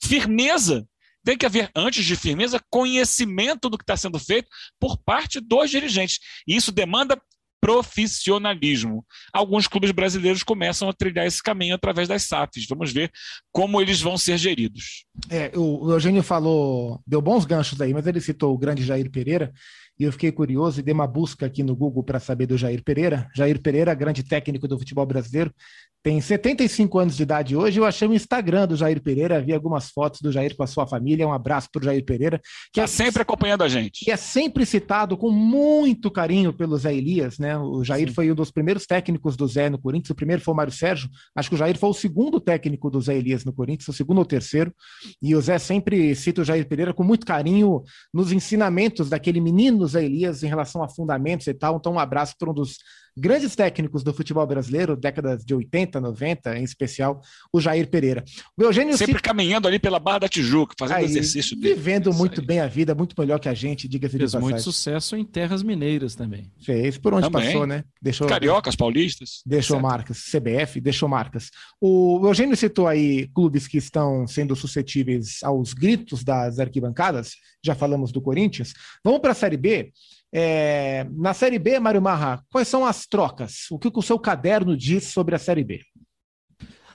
[0.03, 0.87] firmeza.
[1.27, 4.47] Tem que haver, antes de firmeza, conhecimento do que está sendo feito
[4.79, 6.19] por parte dos dirigentes.
[6.47, 7.21] E isso demanda
[7.59, 9.05] profissionalismo.
[9.33, 12.65] Alguns clubes brasileiros começam a trilhar esse caminho através das SAFs.
[12.69, 13.11] Vamos ver
[13.51, 15.03] como eles vão ser geridos.
[15.29, 19.51] É, o Eugênio falou, deu bons ganchos aí, mas ele citou o grande Jair Pereira.
[19.99, 22.83] E eu fiquei curioso e dei uma busca aqui no Google para saber do Jair
[22.83, 23.27] Pereira.
[23.35, 25.51] Jair Pereira, grande técnico do futebol brasileiro,
[26.03, 27.79] tem 75 anos de idade hoje.
[27.79, 30.87] Eu achei o Instagram do Jair Pereira, vi algumas fotos do Jair com a sua
[30.87, 31.27] família.
[31.27, 32.39] Um abraço para o Jair Pereira.
[32.71, 34.05] Que tá é sempre acompanhando a gente.
[34.05, 37.57] Que é sempre citado com muito carinho pelo Zé Elias, né?
[37.57, 38.13] O Jair Sim.
[38.13, 40.11] foi um dos primeiros técnicos do Zé no Corinthians.
[40.11, 41.09] O primeiro foi o Mário Sérgio.
[41.35, 44.19] Acho que o Jair foi o segundo técnico do Zé Elias no Corinthians, o segundo
[44.19, 44.73] ou terceiro.
[45.21, 47.83] E o Zé sempre cita o Jair Pereira com muito carinho
[48.13, 51.77] nos ensinamentos daquele menino Zé Elias em relação a fundamentos e tal.
[51.77, 52.77] Então, um abraço para um dos
[53.17, 58.23] grandes técnicos do futebol brasileiro, décadas de 80, 90, em especial o Jair Pereira.
[58.55, 59.23] O Eugênio Sempre Cid...
[59.23, 61.75] caminhando ali pela Barra da Tijuca, fazendo aí, exercício dele.
[61.75, 65.15] Vivendo muito bem a vida, muito melhor que a gente, diga-se de Fez muito sucesso
[65.15, 66.51] em terras mineiras também.
[66.59, 67.47] Fez, por onde também.
[67.47, 67.83] passou, né?
[68.01, 69.41] Deixou, Cariocas, paulistas.
[69.45, 69.89] Deixou etc.
[69.89, 71.49] marcas, CBF, deixou marcas.
[71.81, 78.11] O Eugênio citou aí clubes que estão sendo suscetíveis aos gritos das arquibancadas, já falamos
[78.11, 78.73] do Corinthians.
[79.03, 79.91] Vamos para a Série B.
[80.33, 83.65] É, na Série B, Mário Marra, quais são as trocas?
[83.71, 85.81] O que o seu caderno diz sobre a Série B?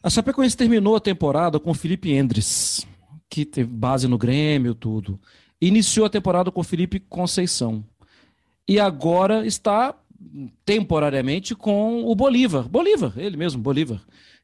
[0.02, 2.86] A Chapecoense terminou a temporada com o Felipe Endres,
[3.30, 5.20] que teve base no Grêmio, tudo.
[5.60, 7.84] Iniciou a temporada com o Felipe Conceição.
[8.68, 9.94] E agora está
[10.64, 12.68] temporariamente com o Bolívar.
[12.68, 14.02] Bolívar, ele mesmo, Bolívar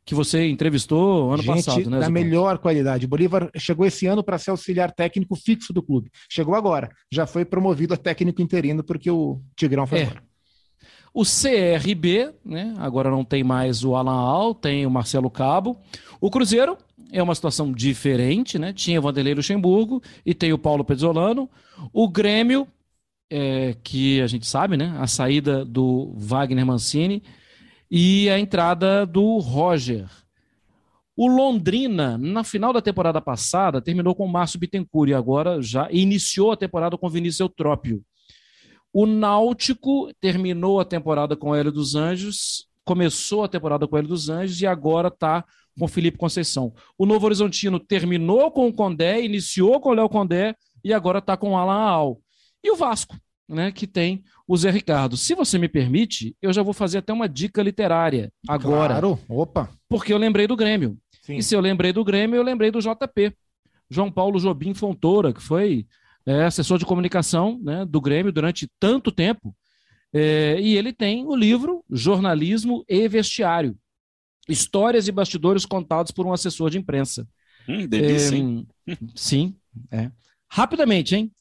[0.08, 2.00] que você entrevistou ano Gente passado, né?
[2.00, 3.06] Da melhor qualidade.
[3.06, 6.10] Bolívar chegou esse ano para ser auxiliar técnico fixo do clube.
[6.30, 6.88] Chegou agora.
[7.12, 10.12] Já foi promovido a técnico interino porque o Tigrão foi é.
[11.12, 12.74] O CRB, né?
[12.78, 15.78] Agora não tem mais o Alan Al, tem o Marcelo Cabo.
[16.22, 16.78] O Cruzeiro
[17.12, 18.72] é uma situação diferente, né?
[18.72, 21.50] Tinha o Vanderlei Luxemburgo e tem o Paulo Pezzolano.
[21.92, 22.66] O Grêmio,
[23.30, 24.96] é, que a gente sabe, né?
[24.98, 27.22] A saída do Wagner Mancini
[27.90, 30.08] e a entrada do Roger.
[31.16, 35.88] O Londrina, na final da temporada passada, terminou com o Márcio Bittencourt e agora já
[35.90, 38.04] iniciou a temporada com Vinícius Eutrópio.
[38.92, 43.98] O Náutico terminou a temporada com o Hélio dos Anjos, começou a temporada com o
[43.98, 45.44] Hélio dos Anjos e agora está
[45.78, 46.72] com o Felipe Conceição.
[46.96, 51.36] O Novo Horizontino terminou com o Condé, iniciou com o Léo Condé e agora está
[51.36, 52.20] com o Alan Al.
[52.68, 55.16] E o Vasco, né, que tem o Zé Ricardo.
[55.16, 58.92] Se você me permite, eu já vou fazer até uma dica literária agora.
[58.92, 59.70] Claro, opa.
[59.88, 60.98] Porque eu lembrei do Grêmio.
[61.22, 61.36] Sim.
[61.36, 63.34] E se eu lembrei do Grêmio, eu lembrei do JP.
[63.88, 65.86] João Paulo Jobim Fontoura, que foi
[66.26, 69.56] é, assessor de comunicação né, do Grêmio durante tanto tempo.
[70.12, 73.78] É, e ele tem o livro Jornalismo e Vestiário.
[74.46, 77.26] Histórias e bastidores contados por um assessor de imprensa.
[77.66, 78.68] Hum, delícia, é, hein?
[79.14, 79.56] Sim,
[79.90, 80.10] é.
[80.50, 81.32] Rapidamente, hein?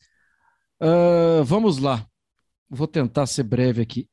[0.81, 2.07] Uh, vamos lá.
[2.69, 4.07] Vou tentar ser breve aqui.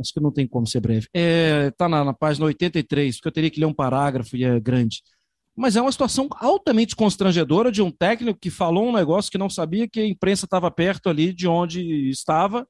[0.00, 1.06] Acho que não tem como ser breve.
[1.06, 4.44] Está é, tá na, na, página 83, porque eu teria que ler um parágrafo e
[4.44, 5.02] é grande.
[5.54, 9.50] Mas é uma situação altamente constrangedora de um técnico que falou um negócio que não
[9.50, 12.66] sabia que a imprensa estava perto ali de onde estava,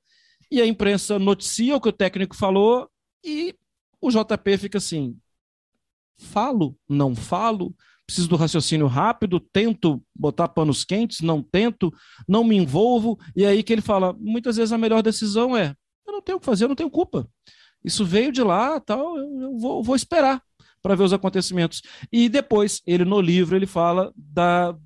[0.51, 2.91] e a imprensa noticia o que o técnico falou,
[3.25, 3.55] e
[4.01, 5.17] o JP fica assim:
[6.19, 7.75] falo, não falo,
[8.07, 11.93] preciso do raciocínio rápido, tento botar panos quentes, não tento,
[12.29, 15.75] não me envolvo, e aí que ele fala, muitas vezes a melhor decisão é,
[16.07, 17.27] eu não tenho o que fazer, eu não tenho culpa.
[17.85, 20.43] Isso veio de lá, tal, eu vou, vou esperar
[20.81, 21.81] para ver os acontecimentos.
[22.13, 24.77] E depois, ele no livro, ele fala da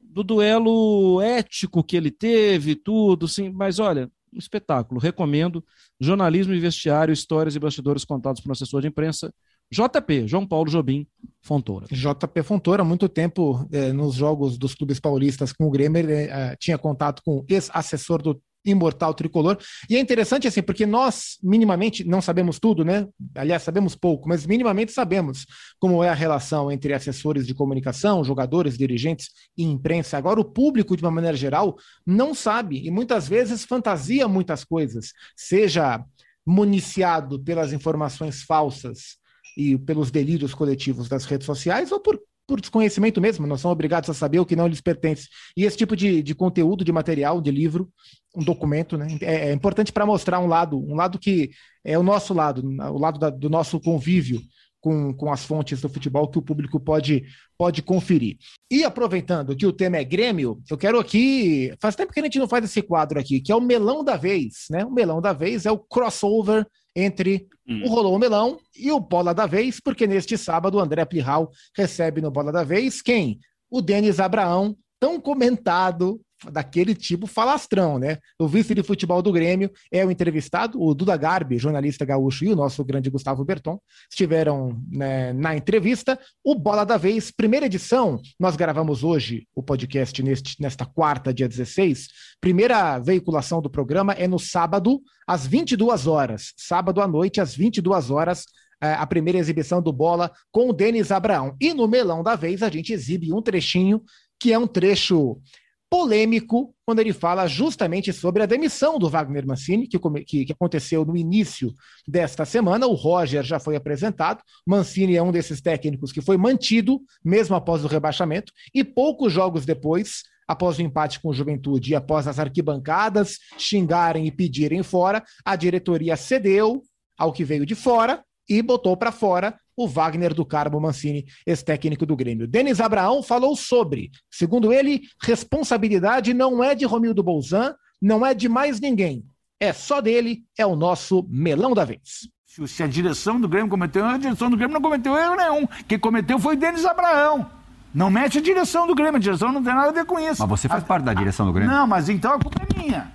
[0.00, 5.64] do duelo ético que ele teve, tudo, sim, mas olha, um espetáculo, recomendo.
[6.00, 9.32] Jornalismo e vestiário, histórias e bastidores contados por um assessor de imprensa.
[9.72, 11.06] JP, João Paulo Jobim
[11.42, 11.86] Fontoura.
[11.90, 16.56] JP Fontoura, muito tempo eh, nos jogos dos clubes paulistas com o Grêmio, ele eh,
[16.58, 19.56] tinha contato com o ex-assessor do imortal tricolor.
[19.88, 23.06] E é interessante assim, porque nós minimamente não sabemos tudo, né?
[23.34, 25.46] Aliás, sabemos pouco, mas minimamente sabemos
[25.78, 30.18] como é a relação entre assessores de comunicação, jogadores, dirigentes e imprensa.
[30.18, 35.12] Agora, o público, de uma maneira geral, não sabe e muitas vezes fantasia muitas coisas,
[35.36, 36.04] seja
[36.44, 39.16] municiado pelas informações falsas
[39.56, 44.08] e pelos delírios coletivos das redes sociais ou por por desconhecimento mesmo, não são obrigados
[44.08, 45.28] a saber o que não lhes pertence.
[45.56, 47.90] E esse tipo de, de conteúdo, de material, de livro,
[48.36, 51.50] um documento, né, é, é importante para mostrar um lado, um lado que
[51.84, 54.40] é o nosso lado, o lado da, do nosso convívio
[54.80, 57.24] com, com as fontes do futebol que o público pode,
[57.58, 58.36] pode conferir.
[58.70, 61.74] E aproveitando que o tema é Grêmio, eu quero aqui.
[61.80, 64.16] Faz tempo que a gente não faz esse quadro aqui, que é o melão da
[64.16, 64.84] vez, né?
[64.84, 66.64] O melão da vez é o crossover
[66.96, 67.84] entre hum.
[67.84, 72.22] o Rolou Melão e o Bola da Vez, porque neste sábado o André Plihal recebe
[72.22, 73.38] no Bola da Vez quem?
[73.70, 76.20] O Denis Abraão, tão comentado
[76.50, 78.18] daquele tipo falastrão, né?
[78.38, 82.52] O vice de futebol do Grêmio é o entrevistado, o Duda Garbi, jornalista gaúcho, e
[82.52, 83.78] o nosso grande Gustavo Berton
[84.10, 86.18] estiveram né, na entrevista.
[86.44, 91.48] O Bola da Vez, primeira edição, nós gravamos hoje o podcast neste, nesta quarta, dia
[91.48, 92.08] 16.
[92.40, 96.52] Primeira veiculação do programa é no sábado, às 22 horas.
[96.56, 98.44] Sábado à noite, às 22 horas,
[98.80, 101.56] é, a primeira exibição do Bola com o Denis Abraão.
[101.60, 104.02] E no Melão da Vez, a gente exibe um trechinho,
[104.38, 105.40] que é um trecho
[105.88, 111.04] polêmico quando ele fala justamente sobre a demissão do Wagner Mancini, que, que, que, aconteceu
[111.04, 111.72] no início
[112.06, 112.86] desta semana.
[112.86, 114.42] O Roger já foi apresentado.
[114.66, 119.64] Mancini é um desses técnicos que foi mantido, mesmo após o rebaixamento, e poucos jogos
[119.64, 125.22] depois, após o empate com o Juventude e após as arquibancadas xingarem e pedirem fora,
[125.44, 126.82] a diretoria cedeu
[127.18, 132.06] ao que veio de fora e botou para fora o Wagner do Carmo Mancini, ex-técnico
[132.06, 132.46] do Grêmio.
[132.46, 138.48] Denis Abraão falou sobre, segundo ele, responsabilidade não é de Romildo Bolzan, não é de
[138.48, 139.24] mais ninguém.
[139.60, 142.28] É só dele, é o nosso melão da vez.
[142.66, 145.68] Se a direção do Grêmio cometeu erro, a direção do Grêmio não cometeu erro nenhum.
[145.86, 147.50] Quem cometeu foi o Denis Abraão.
[147.94, 150.40] Não mete a direção do Grêmio, a direção não tem nada a ver com isso.
[150.40, 151.74] Mas você faz a, parte da direção do Grêmio?
[151.74, 153.12] Não, mas então a culpa é minha.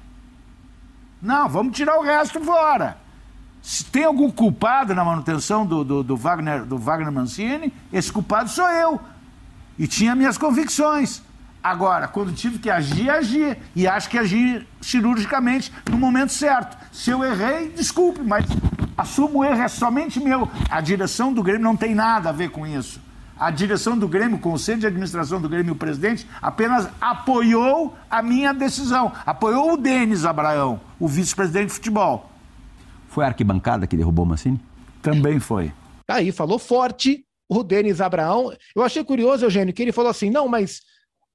[1.21, 2.97] Não, vamos tirar o resto fora.
[3.61, 8.49] Se tem algum culpado na manutenção do, do, do, Wagner, do Wagner Mancini, esse culpado
[8.49, 8.99] sou eu.
[9.77, 11.21] E tinha minhas convicções.
[11.63, 13.55] Agora, quando tive que agir, agi.
[13.75, 16.75] E acho que agi cirurgicamente no momento certo.
[16.91, 18.45] Se eu errei, desculpe, mas
[18.97, 20.49] assumo o erro, é somente meu.
[20.69, 22.99] A direção do Grêmio não tem nada a ver com isso.
[23.39, 27.95] A direção do Grêmio, o Conselho de Administração do Grêmio e o presidente apenas apoiou
[28.09, 29.11] a minha decisão.
[29.25, 32.30] Apoiou o Denis Abraão, o vice-presidente de futebol.
[33.11, 34.57] Foi a arquibancada que derrubou o Mancini?
[35.01, 35.73] Também foi.
[36.07, 38.53] Tá aí, falou forte o Denis Abraão.
[38.73, 40.79] Eu achei curioso, Eugênio, que ele falou assim: não, mas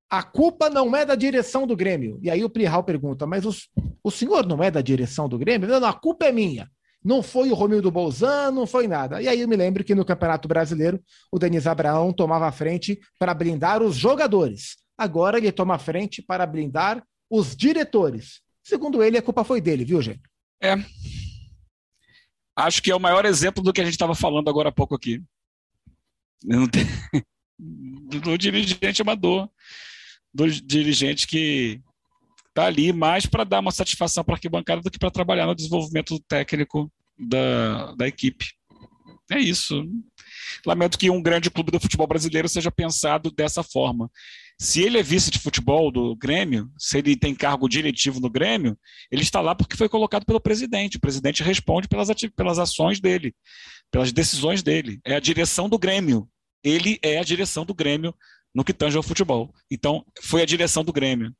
[0.08, 2.18] a culpa não é da direção do Grêmio.
[2.22, 3.68] E aí o Plihal pergunta: mas os,
[4.02, 5.68] o senhor não é da direção do Grêmio?
[5.68, 6.66] Não, não, a culpa é minha.
[7.04, 9.20] Não foi o Romildo Bolzan, não foi nada.
[9.20, 10.98] E aí eu me lembro que no Campeonato Brasileiro
[11.30, 14.78] o Denis Abraão tomava a frente para blindar os jogadores.
[14.96, 18.40] Agora ele toma a frente para blindar os diretores.
[18.64, 20.22] Segundo ele, a culpa foi dele, viu, gente?
[20.60, 20.74] É,
[22.56, 24.94] acho que é o maior exemplo do que a gente estava falando agora há pouco
[24.94, 25.22] aqui.
[27.58, 29.48] do dirigente amador,
[30.32, 31.80] do dirigente que
[32.48, 35.54] está ali mais para dar uma satisfação para a arquibancada do que para trabalhar no
[35.54, 38.46] desenvolvimento técnico da, da equipe.
[39.30, 39.84] É isso.
[40.64, 44.10] Lamento que um grande clube do futebol brasileiro seja pensado dessa forma.
[44.58, 48.76] Se ele é vice de futebol do Grêmio, se ele tem cargo diretivo no Grêmio,
[49.10, 50.96] ele está lá porque foi colocado pelo presidente.
[50.96, 53.34] O presidente responde pelas, pelas ações dele,
[53.90, 54.98] pelas decisões dele.
[55.04, 56.26] É a direção do Grêmio.
[56.64, 58.14] Ele é a direção do Grêmio
[58.54, 59.52] no que tange ao futebol.
[59.70, 61.30] Então, foi a direção do Grêmio.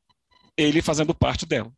[0.55, 1.71] Ele fazendo parte dela.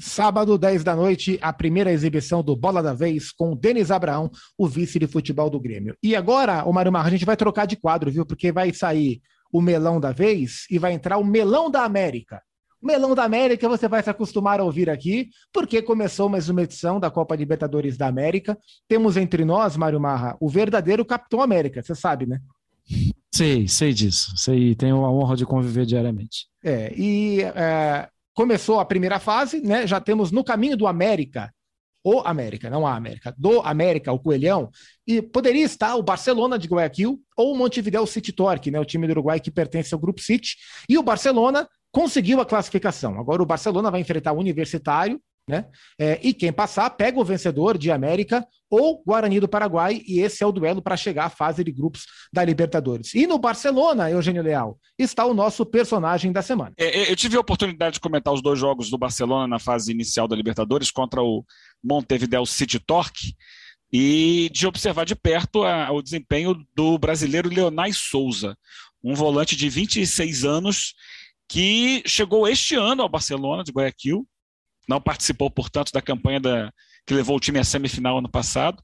[0.00, 4.30] Sábado, 10 da noite, a primeira exibição do Bola da Vez com o Denis Abraão,
[4.56, 5.94] o vice de futebol do Grêmio.
[6.02, 8.26] E agora, o Mário Marra, a gente vai trocar de quadro, viu?
[8.26, 9.20] Porque vai sair
[9.52, 12.42] o melão da vez e vai entrar o melão da América.
[12.80, 16.62] O melão da América você vai se acostumar a ouvir aqui, porque começou mais uma
[16.62, 18.56] edição da Copa Libertadores da América.
[18.86, 22.40] Temos entre nós, Mário Marra, o verdadeiro Capitão América, você sabe, né?
[23.34, 24.32] Sei, sei disso.
[24.36, 26.46] Sei, tenho a honra de conviver diariamente.
[26.64, 29.86] É, e é, começou a primeira fase, né?
[29.86, 31.52] Já temos no caminho do América
[32.04, 34.70] o América, não a América, do América, o Coelhão,
[35.06, 39.06] e poderia estar o Barcelona de Guayaquil ou o Montevideo City Torque, né, o time
[39.06, 40.56] do Uruguai que pertence ao Grupo City,
[40.88, 43.18] e o Barcelona conseguiu a classificação.
[43.18, 45.64] Agora o Barcelona vai enfrentar o Universitário né?
[45.98, 50.44] É, e quem passar pega o vencedor de América ou Guarani do Paraguai, e esse
[50.44, 53.14] é o duelo para chegar à fase de grupos da Libertadores.
[53.14, 56.72] E no Barcelona, Eugênio Leal, está o nosso personagem da semana.
[56.78, 59.90] É, é eu tive a oportunidade de comentar os dois jogos do Barcelona na fase
[59.90, 61.42] inicial da Libertadores contra o
[61.82, 63.34] Montevideo City Torque
[63.92, 68.56] e de observar de perto a, o desempenho do brasileiro Leonais Souza,
[69.02, 70.94] um volante de 26 anos
[71.48, 74.28] que chegou este ano ao Barcelona de Guayaquil,
[74.88, 76.72] não participou, portanto, da campanha da,
[77.06, 78.82] que levou o time à semifinal ano passado,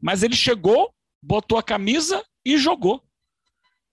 [0.00, 3.02] mas ele chegou, botou a camisa e jogou.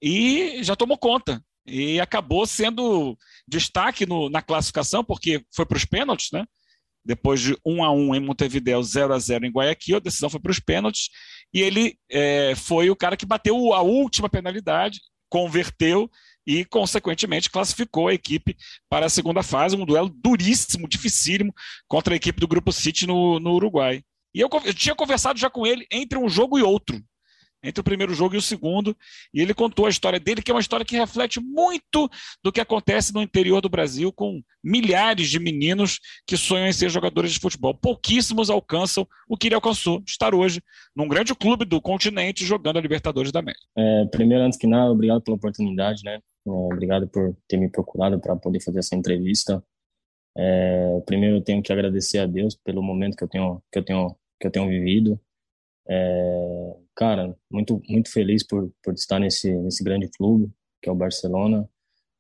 [0.02, 1.44] E já tomou conta.
[1.66, 6.46] E acabou sendo destaque no, na classificação, porque foi para os pênaltis, né?
[7.06, 10.40] Depois de 1 a 1 em Montevideo, 0 a 0 em Guayaquil, a decisão foi
[10.40, 11.10] para os pênaltis.
[11.54, 15.00] E ele é, foi o cara que bateu a última penalidade,
[15.30, 16.10] converteu
[16.46, 18.56] e, consequentemente, classificou a equipe
[18.90, 21.54] para a segunda fase, um duelo duríssimo, dificílimo,
[21.88, 24.02] contra a equipe do Grupo City no, no Uruguai.
[24.34, 27.02] E eu, eu tinha conversado já com ele entre um jogo e outro
[27.64, 28.96] entre o primeiro jogo e o segundo,
[29.34, 32.10] e ele contou a história dele, que é uma história que reflete muito
[32.44, 36.90] do que acontece no interior do Brasil com milhares de meninos que sonham em ser
[36.90, 37.74] jogadores de futebol.
[37.74, 40.62] Pouquíssimos alcançam o que ele alcançou, estar hoje
[40.96, 43.64] num grande clube do continente jogando a Libertadores da América.
[43.78, 46.20] É, primeiro, antes que nada, obrigado pela oportunidade, né?
[46.46, 49.64] É, obrigado por ter me procurado para poder fazer essa entrevista.
[50.36, 53.84] É, primeiro, eu tenho que agradecer a Deus pelo momento que eu tenho que eu
[53.84, 55.20] tenho que eu tenho vivido.
[55.88, 60.52] É, cara, muito muito feliz por, por estar nesse nesse grande clube
[60.84, 61.68] que é o Barcelona,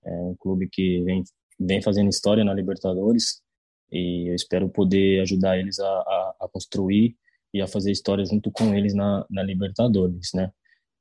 [0.05, 1.23] é um clube que vem
[1.59, 3.41] vem fazendo história na Libertadores
[3.91, 7.15] e eu espero poder ajudar eles a, a, a construir
[7.53, 10.51] e a fazer história junto com eles na, na Libertadores, né?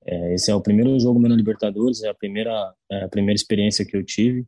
[0.05, 3.37] É, esse é o primeiro jogo meu na Libertadores, é a primeira é a primeira
[3.37, 4.47] experiência que eu tive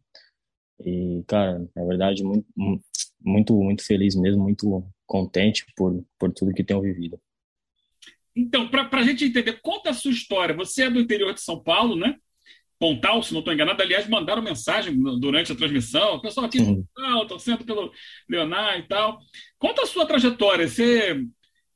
[0.80, 2.46] e cara, na verdade muito
[3.20, 7.18] muito muito feliz mesmo, muito contente por por tudo que tenho vivido.
[8.36, 10.54] Então, para a gente entender, conta a sua história.
[10.56, 12.16] Você é do interior de São Paulo, né?
[12.78, 13.80] Pontal, se não estou enganado.
[13.80, 16.16] Aliás, mandaram mensagem durante a transmissão.
[16.16, 17.92] O pessoal aqui em Pontal, torcendo pelo
[18.28, 19.18] Leonardo e tal.
[19.58, 20.66] Conta a sua trajetória.
[20.66, 21.24] Você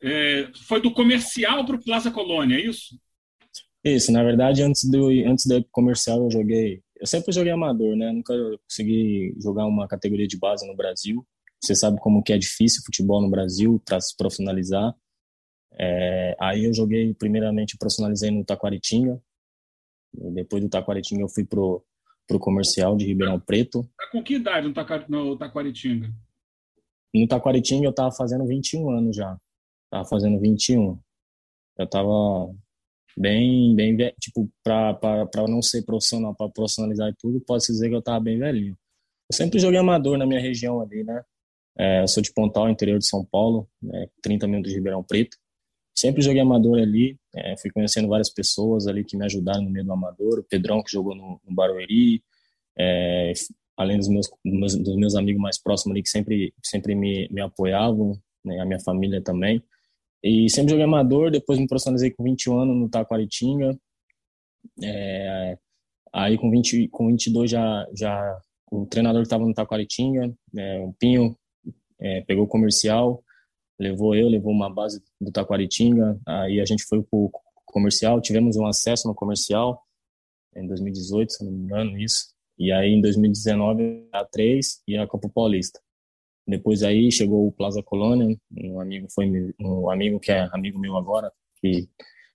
[0.02, 2.98] é, foi do comercial para o Plaza Colônia, é isso?
[3.84, 6.82] Isso, na verdade, antes do, antes do comercial eu joguei.
[7.00, 8.10] Eu sempre joguei amador, né?
[8.10, 8.34] Nunca
[8.68, 11.24] consegui jogar uma categoria de base no Brasil.
[11.62, 14.94] Você sabe como que é difícil futebol no Brasil para se profissionalizar.
[15.78, 19.20] É, aí eu joguei, primeiramente, profissionalizei no Taquaritinga.
[20.12, 21.84] depois do Taquaritinga eu fui pro,
[22.26, 23.88] pro comercial de Ribeirão Preto.
[23.96, 24.72] Tá com que idade
[25.08, 26.12] no, Taquaritinga?
[27.14, 29.38] No Taquaritinga eu tava fazendo 21 anos já.
[29.88, 30.98] Tava fazendo 21.
[31.78, 32.52] Eu tava
[33.16, 37.88] bem, bem, tipo, pra, pra, pra não ser profissional, pra profissionalizar e tudo, posso dizer
[37.88, 38.76] que eu tava bem velhinho.
[39.30, 41.22] Eu sempre joguei amador na minha região ali, né?
[41.78, 45.38] É, eu sou de Pontal, interior de São Paulo, né, 30 minutos de Ribeirão Preto
[45.98, 49.84] sempre joguei amador ali, é, fui conhecendo várias pessoas ali que me ajudaram no meio
[49.84, 52.22] do amador, o Pedrão que jogou no, no Barueri,
[52.78, 53.32] é,
[53.76, 57.40] além dos meus, dos, dos meus amigos mais próximos ali que sempre, sempre me, me
[57.40, 59.62] apoiavam, né, a minha família também.
[60.22, 63.78] E sempre joguei amador, depois me profissionalizei com 21 anos no Taquaritinga.
[64.82, 65.56] É,
[66.12, 68.40] aí com, 20, com 22 já, já
[68.70, 71.36] o treinador que estava no Taquaritinga, é, o Pinho,
[72.00, 73.22] é, pegou comercial,
[73.78, 77.30] levou eu, levou uma base do Taquaritinga, aí a gente foi pro
[77.64, 79.82] comercial, tivemos um acesso no comercial
[80.56, 82.34] em 2018, se não me engano, isso.
[82.58, 85.80] E aí em 2019 a 3 e a Copa Paulista.
[86.46, 90.96] Depois aí chegou o Plaza Colônia, um amigo foi um amigo que é amigo meu
[90.96, 91.88] agora, que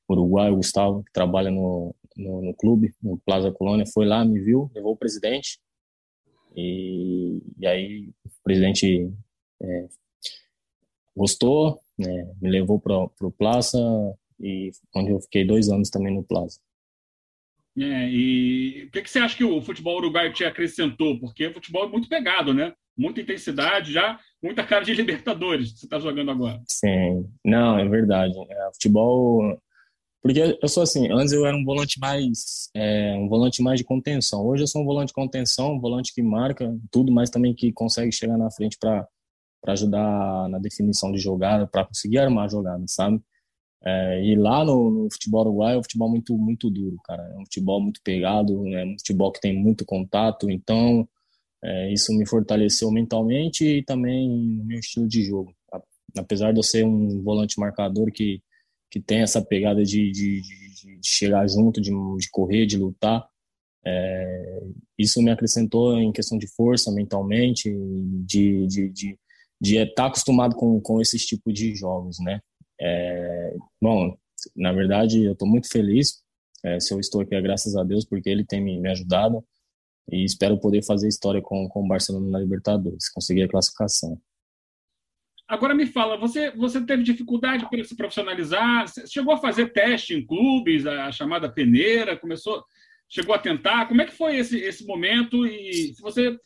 [0.07, 4.69] o Gustavo, que trabalha no, no, no, clube, no Plaza Colônia, foi lá, me viu,
[4.75, 5.59] levou o presidente.
[6.55, 9.11] E, e aí o presidente
[9.61, 9.87] é,
[11.15, 13.79] gostou, né, me levou para o Plaza
[14.39, 16.59] e onde eu fiquei dois anos também no Plaza.
[17.77, 21.19] É, e o que, que você acha que o futebol uruguaio te acrescentou?
[21.19, 22.73] Porque o futebol é muito pegado, né?
[22.95, 26.61] Muita intensidade, já muita cara de Libertadores que você está jogando agora.
[26.69, 28.33] Sim, não, é verdade.
[28.49, 29.57] É, futebol.
[30.21, 33.83] Porque eu sou assim, antes eu era um volante mais é, um volante mais de
[33.83, 34.45] contenção.
[34.45, 37.73] Hoje eu sou um volante de contenção, um volante que marca tudo, mas também que
[37.73, 39.05] consegue chegar na frente para
[39.63, 43.21] para ajudar na definição de jogada, para conseguir armar a jogada, sabe?
[43.85, 47.23] É, e lá no, no, futebol uruguaio é um futebol muito muito duro, cara.
[47.23, 50.49] É um futebol muito pegado, é um futebol que tem muito contato.
[50.49, 51.07] Então
[51.63, 55.53] é, isso me fortaleceu mentalmente e também no meu estilo de jogo.
[56.17, 58.41] Apesar de eu ser um volante marcador que
[58.91, 63.27] que tem essa pegada de, de, de, de chegar junto, de, de correr, de lutar,
[63.83, 64.63] é,
[64.99, 67.73] isso me acrescentou em questão de força mentalmente,
[68.23, 69.19] de, de, de,
[69.63, 72.41] de estar acostumado com, com esses tipos de jogos, né?
[72.81, 74.13] É, bom,
[74.53, 76.21] na verdade, eu estou muito feliz.
[76.65, 79.41] É, se eu estou aqui é graças a Deus, porque ele tem me, me ajudado
[80.11, 84.21] e espero poder fazer história com, com o Barcelona na Libertadores, conseguir a classificação.
[85.47, 88.85] Agora me fala, você, você teve dificuldade para se profissionalizar?
[89.07, 92.61] Chegou a fazer teste em clubes, a chamada peneira, começou,
[93.07, 93.87] chegou a tentar?
[93.87, 95.45] Como é que foi esse, esse momento?
[95.45, 96.37] E se você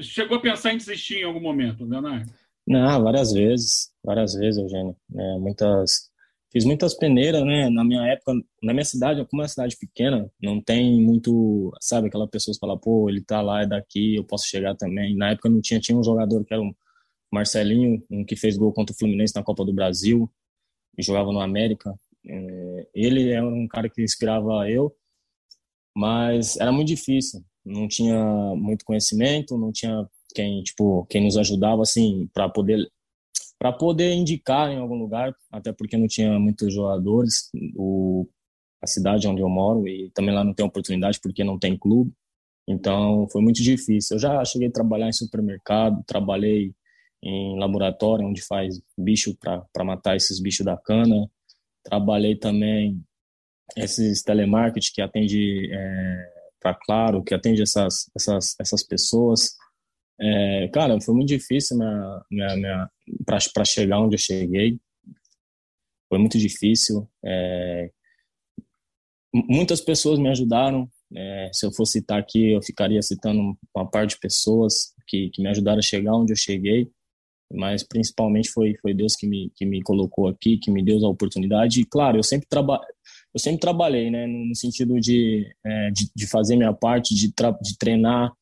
[0.00, 2.32] chegou a pensar em desistir em algum momento, Leonardo?
[2.72, 4.96] Não, várias vezes, várias vezes, Eugênio.
[5.14, 6.10] É, muitas,
[6.50, 7.68] fiz muitas peneiras, né?
[7.68, 12.08] Na minha época, na minha cidade, como é uma cidade pequena, não tem muito, sabe,
[12.08, 15.14] aquela pessoa que fala, pô, ele tá lá, é daqui, eu posso chegar também.
[15.14, 16.72] Na época não tinha, tinha um jogador que era um
[17.30, 20.30] Marcelinho, um que fez gol contra o Fluminense na Copa do Brasil,
[20.96, 21.94] e jogava no América.
[22.26, 24.94] É, ele era um cara que inspirava eu,
[25.94, 27.44] mas era muito difícil.
[27.64, 28.16] Não tinha
[28.56, 32.90] muito conhecimento, não tinha quem tipo quem nos ajudava assim para poder
[33.58, 37.48] para poder indicar em algum lugar, até porque não tinha muitos jogadores.
[37.76, 38.26] O
[38.82, 42.12] a cidade onde eu moro e também lá não tem oportunidade porque não tem clube.
[42.66, 44.16] Então foi muito difícil.
[44.16, 46.74] Eu já cheguei a trabalhar em supermercado, trabalhei
[47.22, 51.30] em laboratório onde faz bicho para matar esses bichos da cana.
[51.84, 53.00] Trabalhei também
[53.76, 59.56] esses telemarketing que atende é, para Claro, que atende essas, essas, essas pessoas.
[60.24, 61.76] É, cara, foi muito difícil
[63.24, 64.78] para chegar onde eu cheguei.
[66.08, 67.08] Foi muito difícil.
[67.24, 67.90] É,
[69.34, 70.88] muitas pessoas me ajudaram.
[71.14, 75.42] É, se eu fosse citar aqui, eu ficaria citando uma parte de pessoas que, que
[75.42, 76.90] me ajudaram a chegar onde eu cheguei
[77.54, 81.08] mas principalmente foi foi Deus que me que me colocou aqui, que me deu a
[81.08, 81.80] oportunidade.
[81.80, 82.46] E claro, eu sempre
[83.34, 87.78] eu sempre trabalhei, né, no sentido de, é, de, de, fazer minha parte, de, de
[87.78, 88.32] treinar,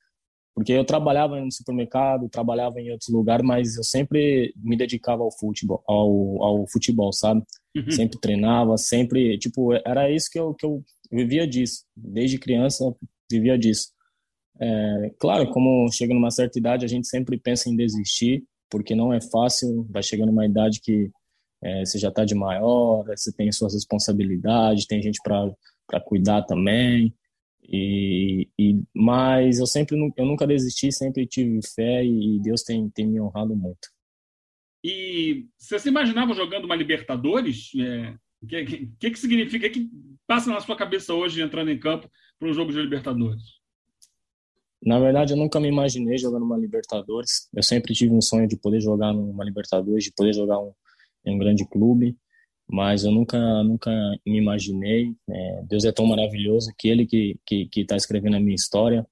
[0.61, 5.33] porque eu trabalhava no supermercado, trabalhava em outros lugares, mas eu sempre me dedicava ao
[5.33, 7.43] futebol, ao, ao futebol, sabe?
[7.75, 7.91] Uhum.
[7.91, 12.95] Sempre treinava, sempre, tipo, era isso que eu, que eu vivia disso, desde criança
[13.33, 13.89] vivia disso.
[14.61, 19.15] É, claro, como chega numa certa idade, a gente sempre pensa em desistir, porque não
[19.15, 21.11] é fácil, vai chegando uma idade que
[21.65, 27.15] é, você já está de maior, você tem suas responsabilidades, tem gente para cuidar também.
[27.73, 33.07] E, e, mas eu sempre eu nunca desisti, sempre tive fé e Deus tem, tem
[33.07, 33.89] me honrado muito.
[34.83, 37.73] E você se imaginava jogando uma Libertadores?
[37.75, 38.17] O é,
[38.49, 39.67] que, que, que significa?
[39.67, 39.89] O que
[40.27, 43.61] passa na sua cabeça hoje entrando em campo para um jogo de Libertadores?
[44.83, 47.49] Na verdade, eu nunca me imaginei jogando uma Libertadores.
[47.55, 50.73] Eu sempre tive um sonho de poder jogar numa Libertadores, de poder jogar um,
[51.25, 52.17] em um grande clube,
[52.71, 53.91] mas eu nunca, nunca
[54.27, 55.15] me imaginei.
[55.29, 59.07] É, Deus é tão maravilhoso que Ele que que está escrevendo a minha história.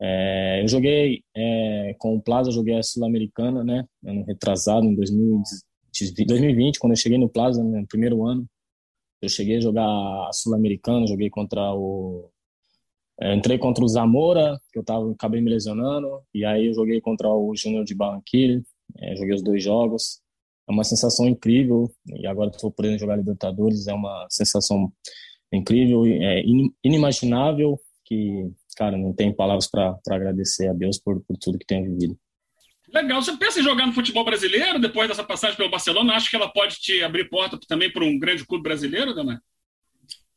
[0.00, 3.84] É, eu joguei é, com o Plaza, joguei a Sul-Americana, né?
[4.04, 8.46] Ano retrasado, em 2020, quando eu cheguei no Plaza, no primeiro ano,
[9.22, 12.30] eu cheguei a jogar a Sul-Americana, joguei contra o
[13.20, 17.00] é, entrei contra o Zamora, que eu tava, acabei me lesionando, e aí eu joguei
[17.00, 18.62] contra o Júnior de Barranquilla,
[18.96, 20.20] é, joguei os dois jogos.
[20.68, 24.92] É uma sensação incrível, e agora estou podendo jogar Libertadores, é uma sensação
[25.52, 26.42] incrível, é
[26.84, 31.84] inimaginável, que, cara, não tem palavras para agradecer a Deus por, por tudo que tenho
[31.84, 32.18] vivido.
[32.92, 33.22] Legal.
[33.22, 36.14] Você pensa em jogar no futebol brasileiro depois dessa passagem pelo Barcelona?
[36.14, 39.42] Acho que ela pode te abrir porta também para um grande clube brasileiro, Dana?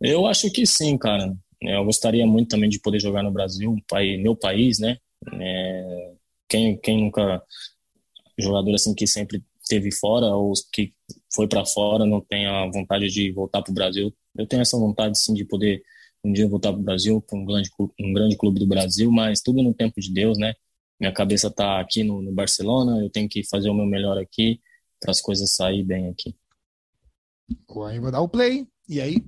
[0.01, 1.34] Eu acho que sim, cara.
[1.61, 3.75] Eu gostaria muito também de poder jogar no Brasil,
[4.19, 4.97] meu país, né?
[5.34, 6.13] É,
[6.49, 7.41] quem, quem nunca
[8.38, 9.41] jogador assim que sempre
[9.72, 10.93] teve fora ou que
[11.34, 14.13] foi para fora não tem a vontade de voltar para o Brasil.
[14.38, 15.82] Eu tenho essa vontade sim de poder
[16.22, 19.41] um dia voltar para o Brasil, para um grande um grande clube do Brasil, mas
[19.41, 20.53] tudo no tempo de Deus, né?
[20.99, 24.59] Minha cabeça está aqui no, no Barcelona, eu tenho que fazer o meu melhor aqui
[24.99, 26.36] para as coisas saírem bem aqui.
[27.88, 29.26] Aí vou dar o play e aí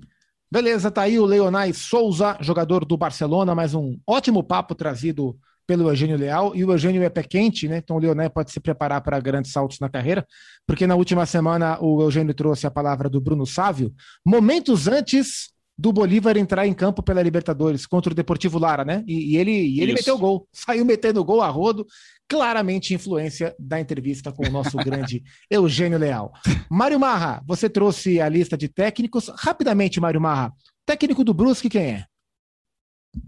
[0.51, 5.89] Beleza, tá aí o Leonai Souza, jogador do Barcelona, mais um ótimo papo trazido pelo
[5.89, 6.55] Eugênio Leal.
[6.55, 7.77] E o Eugênio é pé quente, né?
[7.77, 10.25] Então o Leonai pode se preparar para grandes saltos na carreira,
[10.67, 13.93] porque na última semana o Eugênio trouxe a palavra do Bruno Sávio,
[14.25, 19.03] momentos antes do Bolívar entrar em campo pela Libertadores contra o Deportivo Lara, né?
[19.07, 21.85] E, e ele, e ele meteu gol, saiu metendo gol a rodo,
[22.29, 26.31] claramente influência da entrevista com o nosso grande Eugênio Leal.
[26.69, 29.29] Mário Marra, você trouxe a lista de técnicos.
[29.35, 30.53] Rapidamente, Mário Marra,
[30.85, 32.05] técnico do Brusque, quem é?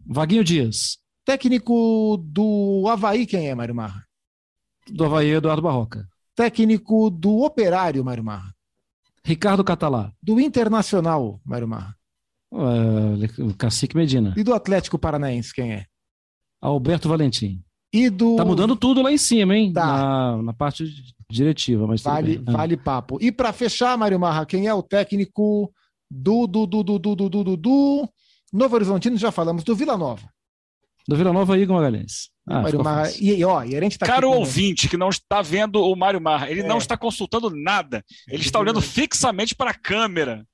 [0.06, 0.98] Vaguinho Dias.
[1.26, 4.06] Técnico do Havaí, quem é, Mário Marra?
[4.88, 6.08] Do Havaí, Eduardo Barroca.
[6.36, 8.54] Técnico do Operário, Mário Marra.
[9.24, 10.12] Ricardo Catalá.
[10.22, 11.96] Do Internacional, Mário Marra.
[12.54, 14.36] Uh, Cacique Medina.
[14.38, 15.86] E do Atlético Paranaense, quem é?
[16.62, 17.64] Alberto Valentim.
[17.92, 18.36] E do...
[18.36, 19.74] Tá mudando tudo lá em cima, hein?
[19.74, 19.86] Tá.
[19.86, 20.86] Na, na parte
[21.28, 22.44] diretiva, mas Vale.
[22.46, 22.52] Ah.
[22.52, 23.18] vale papo.
[23.20, 25.74] E para fechar, Mário Marra, quem é o técnico
[26.12, 28.10] do, do, do, do, do, do, do, do, do
[28.54, 29.18] Novo Horizontino?
[29.18, 30.35] Já falamos, do Vila Nova.
[31.08, 32.30] Do Vila Nova, Igor Magalhães.
[32.48, 33.24] Ah, Mário Marra, fácil.
[33.24, 36.50] e, ó, e a gente tá Caro ouvinte que não está vendo o Mário Marra,
[36.50, 36.68] ele É.
[36.68, 38.04] não está consultando nada.
[38.28, 40.46] Ele está olhando fixamente para a câmera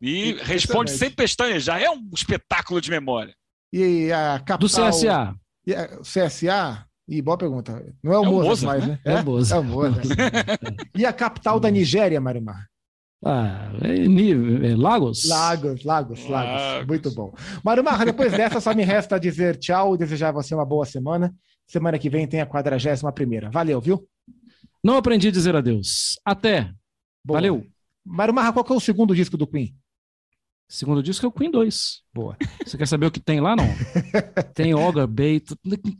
[0.00, 1.80] e responde sem pestanejar.
[1.82, 3.34] É um espetáculo de memória.
[3.72, 4.58] E a capital...
[4.58, 5.34] Do CSA.
[5.66, 6.86] E a- CSA?
[7.08, 7.84] E boa pergunta.
[8.02, 8.98] Não é o É o Mozart, Mozart, mais, né?
[9.04, 9.12] né?
[9.14, 9.56] É o Mozart.
[9.56, 10.06] É o Mozart.
[10.96, 12.66] e a capital da Nigéria, Mário Marra?
[13.24, 15.26] Ah, é é Lagos?
[15.26, 16.28] Lagos, Lagos, Lagos.
[16.28, 16.86] Lagos.
[16.86, 17.32] Muito bom.
[17.64, 20.84] Mário Marra, depois dessa, só me resta dizer tchau e desejar a você uma boa
[20.84, 21.34] semana.
[21.66, 23.50] Semana que vem tem a 41 primeira.
[23.50, 24.06] Valeu, viu?
[24.82, 26.18] Não aprendi a dizer adeus.
[26.22, 26.70] Até.
[27.24, 27.38] Boa.
[27.38, 27.64] Valeu.
[28.04, 29.74] Mário Marra, qual que é o segundo disco do Queen?
[30.66, 32.00] Segundo disco é o Queen 2.
[32.12, 32.36] Boa.
[32.64, 33.64] Você quer saber o que tem lá, não?
[34.54, 35.44] tem Ogre Bait,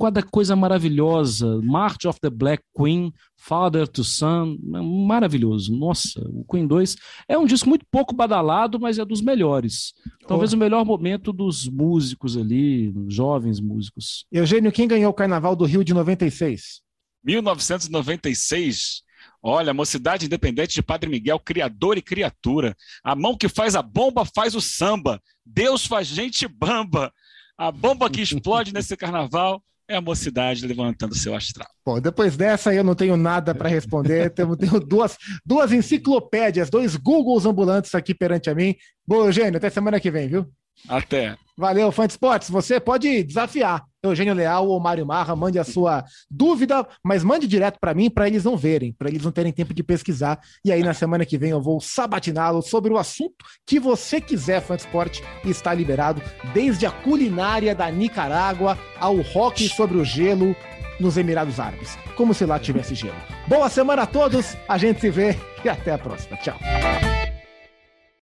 [0.01, 1.61] cada coisa maravilhosa.
[1.63, 5.77] March of the Black Queen, Father to Son, maravilhoso.
[5.77, 6.97] Nossa, o Queen 2
[7.29, 9.93] é um disco muito pouco badalado, mas é dos melhores.
[10.27, 14.25] Talvez o melhor momento dos músicos ali, jovens músicos.
[14.33, 16.83] Eugênio, quem ganhou o Carnaval do Rio de 96?
[17.23, 19.03] 1996.
[19.43, 22.75] Olha, Mocidade Independente de Padre Miguel, criador e criatura.
[23.03, 25.21] A mão que faz a bomba faz o samba.
[25.45, 27.13] Deus faz gente bamba.
[27.57, 31.69] A bomba que explode nesse carnaval é a mocidade levantando seu astral.
[31.85, 34.31] Bom, depois dessa eu não tenho nada para responder.
[34.35, 38.75] Tenho, tenho duas, duas enciclopédias, dois Googles ambulantes aqui perante a mim.
[39.07, 40.51] Boa, Eugênio, até semana que vem, viu?
[40.89, 41.37] Até.
[41.57, 42.51] Valeu, fã de esportes.
[42.51, 47.79] Você pode desafiar Eugênio Leal ou Mário Marra, mande a sua dúvida, mas mande direto
[47.81, 50.41] para mim para eles não verem, para eles não terem tempo de pesquisar.
[50.65, 54.61] E aí na semana que vem eu vou sabatiná-lo sobre o assunto que você quiser,
[54.61, 60.55] fã de esporte, está liberado, desde a culinária da Nicarágua ao rock sobre o gelo
[61.01, 63.17] nos Emirados Árabes, como se lá tivesse gelo.
[63.49, 66.37] Boa semana a todos, a gente se vê e até a próxima.
[66.39, 66.59] Tchau.